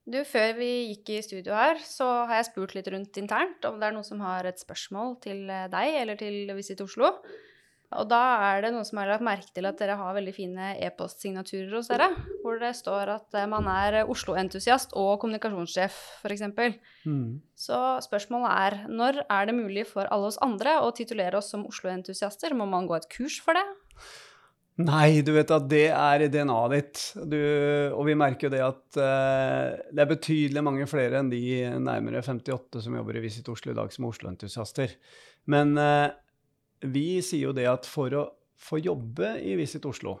Du, 0.04 0.18
før 0.28 0.54
vi 0.56 0.70
gikk 0.90 1.10
i 1.14 1.22
studio 1.24 1.54
her, 1.56 1.78
så 1.84 2.06
har 2.28 2.40
jeg 2.40 2.48
spurt 2.50 2.74
litt 2.76 2.88
rundt 2.92 3.20
internt 3.20 3.64
om 3.68 3.78
det 3.80 3.88
er 3.88 3.94
noen 3.96 4.04
som 4.04 4.20
har 4.24 4.48
et 4.48 4.60
spørsmål 4.60 5.14
til 5.24 5.44
eh, 5.48 5.68
deg 5.72 5.98
eller 6.02 6.18
til 6.20 6.52
Visit 6.56 6.82
Oslo. 6.84 7.12
Og 8.00 8.08
da 8.10 8.20
er 8.48 8.64
det 8.64 8.72
noen 8.74 8.86
som 8.86 8.98
har 9.00 9.10
lagt 9.12 9.24
merke 9.26 9.54
til 9.54 9.68
at 9.68 9.78
dere 9.78 9.96
har 10.00 10.16
veldig 10.16 10.34
fine 10.34 10.72
e-postsignaturer 10.82 11.72
hos 11.76 11.90
dere, 11.92 12.10
hvor 12.42 12.58
det 12.62 12.72
står 12.78 13.14
at 13.14 13.38
eh, 13.38 13.48
man 13.50 13.68
er 13.70 14.00
Oslo-entusiast 14.10 14.96
og 14.98 15.16
kommunikasjonssjef, 15.22 15.96
f.eks. 16.24 16.44
Mm. 17.06 17.40
Så 17.58 17.80
spørsmålet 18.04 18.50
er 18.52 18.78
når 18.90 19.22
er 19.24 19.48
det 19.50 19.56
mulig 19.56 19.86
for 19.90 20.10
alle 20.10 20.32
oss 20.32 20.40
andre 20.44 20.78
å 20.82 20.92
titulere 20.96 21.38
oss 21.40 21.52
som 21.54 21.66
Oslo-entusiaster? 21.70 22.56
Må 22.58 22.66
man 22.70 22.90
gå 22.90 22.98
et 22.98 23.10
kurs 23.12 23.40
for 23.44 23.58
det? 23.58 23.66
Nei, 24.82 25.22
du 25.22 25.30
vet 25.36 25.52
at 25.54 25.68
det 25.70 25.86
er 25.94 26.24
i 26.24 26.26
DNA-et 26.32 26.72
ditt. 26.72 27.02
Du, 27.30 27.38
og 27.94 28.08
vi 28.08 28.16
merker 28.18 28.48
jo 28.48 28.54
det 28.56 28.62
at 28.64 28.98
uh, 28.98 29.70
det 29.94 30.02
er 30.02 30.10
betydelig 30.10 30.64
mange 30.66 30.88
flere 30.90 31.20
enn 31.20 31.30
de 31.30 31.44
nærmere 31.78 32.24
58 32.26 32.82
som 32.82 32.96
jobber 32.98 33.20
i 33.20 33.22
Visit 33.22 33.52
Oslo 33.52 33.70
i 33.70 33.78
dag 33.78 33.94
som 33.94 34.08
Oslo-entusiaster. 34.08 34.96
Men 35.50 35.76
eh, 35.78 36.08
vi 36.84 37.22
sier 37.24 37.48
jo 37.48 37.56
det 37.56 37.66
at 37.70 37.88
for 37.88 38.14
å 38.16 38.24
få 38.60 38.80
jobbe 38.82 39.36
i 39.44 39.56
Visit 39.58 39.86
Oslo, 39.88 40.18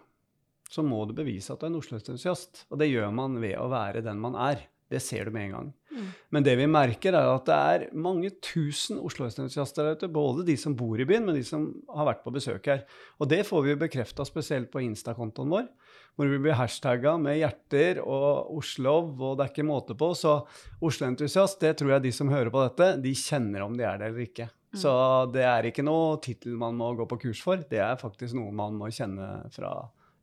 så 0.70 0.82
må 0.82 1.04
du 1.06 1.14
bevise 1.16 1.52
at 1.52 1.60
du 1.60 1.68
er 1.68 1.72
en 1.72 1.80
Oslo-entusiast. 1.80 2.64
Og 2.72 2.80
det 2.80 2.90
gjør 2.90 3.12
man 3.14 3.38
ved 3.42 3.58
å 3.60 3.68
være 3.72 4.02
den 4.04 4.20
man 4.22 4.36
er. 4.40 4.64
Det 4.90 5.00
ser 5.00 5.26
du 5.26 5.34
med 5.34 5.48
en 5.48 5.54
gang. 5.54 5.68
Mm. 5.94 6.08
Men 6.34 6.44
det 6.44 6.54
vi 6.58 6.66
merker, 6.70 7.16
er 7.16 7.30
at 7.30 7.46
det 7.48 7.56
er 7.56 7.84
mange 7.96 8.30
tusen 8.44 8.98
Oslo-entusiaster 9.00 9.86
der 9.86 9.98
ute. 9.98 10.10
Både 10.12 10.44
de 10.46 10.56
som 10.60 10.74
bor 10.76 11.00
i 11.00 11.06
byen, 11.08 11.24
men 11.28 11.38
de 11.38 11.44
som 11.46 11.68
har 11.94 12.08
vært 12.10 12.24
på 12.24 12.34
besøk 12.34 12.68
her. 12.70 12.82
Og 13.18 13.30
det 13.30 13.42
får 13.48 13.64
vi 13.68 13.78
bekrefta 13.80 14.26
spesielt 14.28 14.70
på 14.72 14.82
Insta-kontoen 14.84 15.52
vår, 15.54 15.70
hvor 16.14 16.30
vi 16.30 16.40
blir 16.42 16.58
hashtagga 16.58 17.16
med 17.22 17.40
hjerter 17.40 18.02
og 18.02 18.52
Oslov, 18.58 19.14
og 19.18 19.38
det 19.38 19.46
er 19.46 19.54
ikke 19.54 19.68
måte 19.70 19.96
på. 19.98 20.12
Så 20.18 20.36
Oslo-entusiast, 20.84 21.62
det 21.64 21.78
tror 21.80 21.96
jeg 21.96 22.08
de 22.08 22.14
som 22.14 22.32
hører 22.34 22.52
på 22.54 22.66
dette, 22.66 22.92
de 23.04 23.16
kjenner 23.18 23.66
om 23.66 23.78
de 23.78 23.88
er 23.88 24.02
det 24.02 24.12
eller 24.12 24.26
ikke. 24.28 24.50
Så 24.78 24.92
det 25.34 25.44
er 25.46 25.68
ikke 25.68 25.84
noe 25.86 26.18
tittel 26.24 26.56
man 26.58 26.76
må 26.78 26.92
gå 26.98 27.06
på 27.10 27.20
kurs 27.28 27.42
for, 27.44 27.62
det 27.70 27.80
er 27.82 27.98
faktisk 28.00 28.36
noe 28.38 28.54
man 28.54 28.76
må 28.78 28.90
kjenne 28.94 29.46
fra 29.54 29.76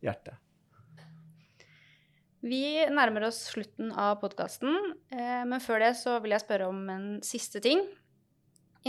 hjertet. 0.03 0.39
Vi 2.41 2.81
nærmer 2.89 3.27
oss 3.27 3.43
slutten 3.51 3.91
av 3.93 4.15
podkasten, 4.22 4.74
eh, 5.13 5.43
men 5.46 5.62
før 5.62 5.84
det 5.84 5.91
så 6.00 6.15
vil 6.24 6.34
jeg 6.34 6.41
spørre 6.41 6.72
om 6.72 6.79
en 6.89 7.10
siste 7.25 7.62
ting. 7.62 7.84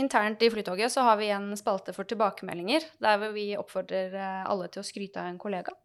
Internt 0.01 0.41
i 0.41 0.49
Flytoget 0.49 0.89
så 0.89 1.03
har 1.05 1.19
vi 1.19 1.27
en 1.29 1.51
spalte 1.57 1.93
for 1.93 2.09
tilbakemeldinger, 2.09 2.87
der 2.97 3.19
hvor 3.21 3.35
vi 3.35 3.51
oppfordrer 3.53 4.15
eh, 4.17 4.39
alle 4.49 4.71
til 4.73 4.81
å 4.81 4.87
skryte 4.87 5.21
av 5.21 5.29
en 5.29 5.37
kollega. 5.37 5.75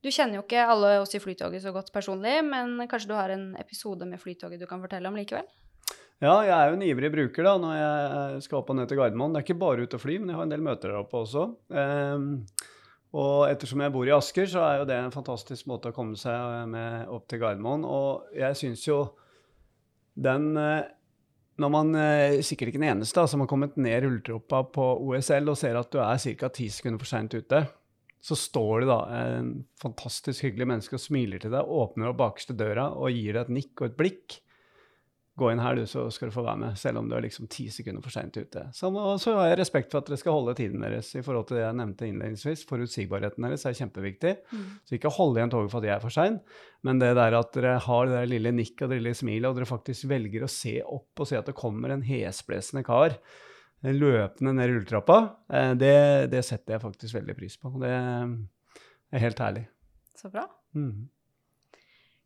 Du 0.00 0.08
kjenner 0.12 0.38
jo 0.38 0.46
ikke 0.46 0.64
alle 0.64 0.94
oss 1.02 1.12
i 1.16 1.20
Flytoget 1.20 1.64
så 1.64 1.74
godt 1.76 1.92
personlig, 1.92 2.38
men 2.44 2.78
kanskje 2.88 3.12
du 3.12 3.14
har 3.18 3.32
en 3.32 3.50
episode 3.60 4.08
med 4.08 4.20
Flytoget 4.20 4.60
du 4.60 4.66
kan 4.68 4.80
fortelle 4.80 5.08
om 5.08 5.20
likevel? 5.20 5.44
Ja, 6.24 6.38
jeg 6.46 6.54
er 6.56 6.70
jo 6.70 6.76
en 6.78 6.84
ivrig 6.86 7.10
bruker 7.12 7.44
da, 7.44 7.52
når 7.60 7.74
jeg 7.76 8.44
skal 8.46 8.62
opp 8.62 8.70
og 8.72 8.78
ned 8.78 8.88
til 8.88 8.96
Gardermoen. 8.96 9.34
Det 9.34 9.42
er 9.42 9.44
ikke 9.44 9.60
bare 9.60 9.84
ute 9.84 9.98
og 9.98 10.00
fly, 10.00 10.14
men 10.22 10.30
jeg 10.32 10.38
har 10.38 10.46
en 10.46 10.54
del 10.54 10.62
møter 10.64 10.88
der 10.88 11.02
oppe 11.02 11.20
også. 11.20 11.42
Um, 11.68 12.30
og 13.14 13.44
ettersom 13.50 13.82
jeg 13.84 13.92
bor 13.92 14.08
i 14.08 14.14
Asker, 14.14 14.48
så 14.48 14.62
er 14.64 14.78
jo 14.80 14.86
det 14.88 14.96
en 14.96 15.12
fantastisk 15.14 15.68
måte 15.70 15.92
å 15.92 15.96
komme 15.96 16.16
seg 16.18 16.64
med 16.72 17.12
opp 17.12 17.28
til 17.28 17.42
Gardermoen. 17.42 17.84
Og 17.84 18.32
jeg 18.34 18.56
syns 18.58 18.86
jo 18.88 19.02
den 20.14 20.52
eh, 20.58 20.86
Når 21.58 21.70
man 21.70 21.88
eh, 21.98 22.40
sikkert 22.46 22.70
ikke 22.70 22.80
den 22.80 22.92
eneste 22.92 23.22
som 23.30 23.42
har 23.42 23.50
kommet 23.50 23.76
ned 23.78 24.02
rulletrappa 24.02 24.64
på 24.74 24.86
OSL 25.06 25.52
og 25.52 25.58
ser 25.58 25.78
at 25.78 25.90
du 25.92 26.00
er 26.02 26.18
ca. 26.40 26.50
ti 26.50 26.66
sekunder 26.70 27.02
for 27.02 27.10
seint 27.10 27.34
ute, 27.34 27.60
så 28.24 28.38
står 28.38 28.82
det 28.82 28.88
da 28.90 28.98
en 29.20 29.52
fantastisk 29.78 30.48
hyggelig 30.48 30.66
menneske 30.72 30.98
og 30.98 31.04
smiler 31.04 31.42
til 31.42 31.54
deg, 31.54 31.68
åpner 31.68 32.10
opp 32.10 32.18
bakerste 32.22 32.56
døra 32.58 32.88
og 32.96 33.14
gir 33.14 33.36
deg 33.36 33.44
et 33.44 33.54
nikk 33.60 33.82
og 33.84 33.90
et 33.90 33.98
blikk. 34.00 34.38
Gå 35.34 35.48
inn 35.50 35.58
her, 35.58 35.74
du, 35.74 35.82
så 35.90 36.04
skal 36.14 36.30
du 36.30 36.34
få 36.36 36.44
være 36.46 36.60
med, 36.60 36.76
selv 36.78 37.00
om 37.00 37.08
du 37.10 37.16
er 37.16 37.24
liksom 37.24 37.48
ti 37.50 37.64
sekunder 37.74 38.04
for 38.04 38.14
seint 38.14 38.36
ute. 38.38 38.60
Så, 38.76 38.86
og 38.86 39.16
så 39.18 39.32
har 39.34 39.48
jeg 39.50 39.58
respekt 39.64 39.90
for 39.90 39.98
at 39.98 40.06
dere 40.06 40.18
skal 40.20 40.36
holde 40.36 40.52
tiden 40.60 40.84
deres 40.84 41.08
i 41.18 41.24
forhold 41.26 41.48
til 41.48 41.58
det 41.58 41.64
jeg 41.64 41.78
nevnte 41.80 42.06
innledningsvis. 42.06 42.62
Forutsigbarheten 42.68 43.48
deres 43.48 43.66
er 43.66 43.74
kjempeviktig. 43.74 44.34
Så 44.86 44.94
ikke 44.94 45.10
hold 45.16 45.34
igjen 45.40 45.50
toget 45.50 45.72
for 45.72 45.82
at 45.82 45.88
jeg 45.88 45.94
er 45.96 46.04
for 46.04 46.14
sein, 46.14 46.38
men 46.86 47.02
det 47.02 47.10
der 47.18 47.34
at 47.40 47.50
dere 47.56 47.80
har 47.82 48.06
det 48.06 48.14
der 48.14 48.30
lille 48.30 48.54
nikket 48.54 48.86
og 48.86 48.94
det 48.94 49.00
lille 49.00 49.16
smilet, 49.18 49.48
og 49.50 49.58
dere 49.58 49.72
faktisk 49.72 50.06
velger 50.12 50.46
å 50.46 50.52
se 50.54 50.76
opp 50.84 51.24
og 51.24 51.30
se 51.32 51.40
at 51.40 51.50
det 51.50 51.58
kommer 51.58 51.90
en 51.90 52.06
hesblesende 52.06 52.84
kar 52.86 53.18
løpende 53.92 54.54
ned 54.56 54.70
rulletrappa, 54.70 55.18
eh, 55.52 55.72
det, 55.76 55.96
det 56.32 56.44
setter 56.46 56.76
jeg 56.76 56.84
faktisk 56.84 57.18
veldig 57.18 57.36
pris 57.36 57.58
på. 57.60 57.74
Det 57.82 57.90
er 57.90 59.24
helt 59.26 59.42
herlig. 59.42 59.66
Så 60.16 60.30
bra. 60.32 60.46
Mhm. 60.78 61.08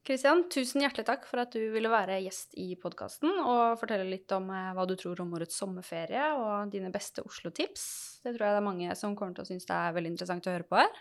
Kristian, 0.08 0.46
tusen 0.48 0.80
hjertelig 0.80 1.04
takk 1.04 1.26
for 1.28 1.42
at 1.42 1.52
du 1.52 1.66
ville 1.68 1.90
være 1.92 2.14
gjest 2.24 2.54
i 2.56 2.70
podkasten 2.80 3.28
og 3.42 3.74
fortelle 3.76 4.06
litt 4.08 4.32
om 4.32 4.46
eh, 4.48 4.70
hva 4.72 4.86
du 4.88 4.94
tror 4.96 5.18
om 5.20 5.34
årets 5.36 5.58
sommerferie 5.60 6.30
og 6.32 6.70
dine 6.72 6.88
beste 6.94 7.20
Oslo-tips. 7.20 7.82
Det 8.24 8.32
tror 8.32 8.46
jeg 8.46 8.54
det 8.56 8.60
er 8.62 8.64
mange 8.64 8.94
som 8.96 9.12
kommer 9.18 9.36
til 9.36 9.44
å 9.44 9.48
synes 9.50 9.68
det 9.68 9.76
er 9.76 9.92
veldig 9.92 10.14
interessant 10.14 10.46
å 10.48 10.54
høre 10.54 10.64
på 10.64 10.78
her. 10.80 10.94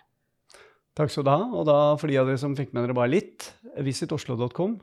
Takk 0.99 1.13
skal 1.13 1.23
du 1.23 1.31
ha. 1.31 1.45
Og 1.55 1.63
da, 1.69 1.77
for 2.01 2.11
de 2.11 2.17
av 2.19 2.27
dere 2.27 2.41
som 2.41 2.57
fikk 2.57 2.73
med 2.75 2.83
dere 2.83 2.97
bare 2.97 3.13
litt, 3.13 3.47
visitoslo.com 3.85 4.73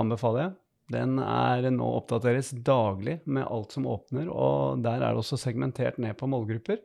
anbefaler 0.00 0.46
jeg. 0.46 0.54
Den 0.96 1.18
er 1.20 1.68
nå 1.74 1.88
oppdateres 1.98 2.54
daglig 2.64 3.18
med 3.28 3.44
alt 3.44 3.76
som 3.76 3.84
åpner, 3.92 4.30
og 4.32 4.80
der 4.86 5.04
er 5.04 5.12
det 5.12 5.20
også 5.20 5.36
segmentert 5.42 6.00
ned 6.00 6.16
på 6.16 6.30
målgrupper. 6.32 6.80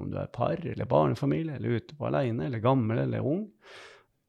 Om 0.00 0.08
du 0.14 0.16
er 0.22 0.32
par 0.32 0.64
eller 0.64 0.88
barnefamilie, 0.88 1.58
eller 1.60 1.76
ute 1.76 1.98
på 1.98 2.08
aleine, 2.08 2.48
eller 2.48 2.64
gammel 2.64 3.04
eller 3.04 3.28
ung. 3.34 3.44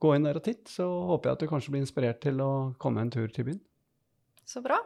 Gå 0.02 0.14
inn 0.14 0.28
der 0.28 0.38
og 0.38 0.46
titt, 0.46 0.68
så 0.70 0.86
håper 1.10 1.32
jeg 1.32 1.38
at 1.38 1.44
du 1.44 1.50
kanskje 1.50 1.74
blir 1.74 1.84
inspirert 1.86 2.22
til 2.22 2.42
å 2.44 2.52
komme 2.82 3.02
en 3.02 3.12
tur 3.14 3.32
til 3.34 3.50
byen. 3.50 3.62
Så 4.48 4.62
bra. 4.64 4.78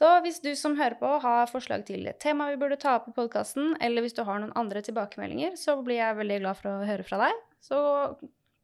Så 0.00 0.08
hvis 0.24 0.38
du 0.40 0.52
som 0.56 0.78
hører 0.78 0.96
på 1.00 1.08
har 1.24 1.50
forslag 1.50 1.82
til 1.88 2.06
et 2.08 2.20
tema 2.22 2.46
vi 2.52 2.58
burde 2.60 2.78
ta 2.80 2.94
opp 3.00 3.10
i 3.10 3.14
podkasten, 3.16 3.74
eller 3.82 4.06
hvis 4.06 4.14
du 4.16 4.22
har 4.24 4.40
noen 4.40 4.54
andre 4.56 4.82
tilbakemeldinger, 4.86 5.58
så 5.60 5.76
blir 5.84 5.98
jeg 5.98 6.20
veldig 6.22 6.38
glad 6.44 6.60
for 6.60 6.70
å 6.70 6.88
høre 6.88 7.04
fra 7.04 7.18
deg. 7.26 7.42
Så 7.60 7.80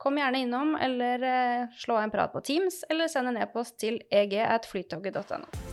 kom 0.01 0.21
gjerne 0.21 0.45
innom, 0.47 0.77
eller 0.81 1.27
eh, 1.27 1.79
slå 1.83 1.99
en 2.01 2.15
prat 2.15 2.33
på 2.33 2.45
Teams, 2.47 2.85
eller 2.89 3.11
send 3.13 3.33
en 3.33 3.41
e-post 3.43 3.81
til 3.83 3.99
eg.flytoget.no. 4.15 5.66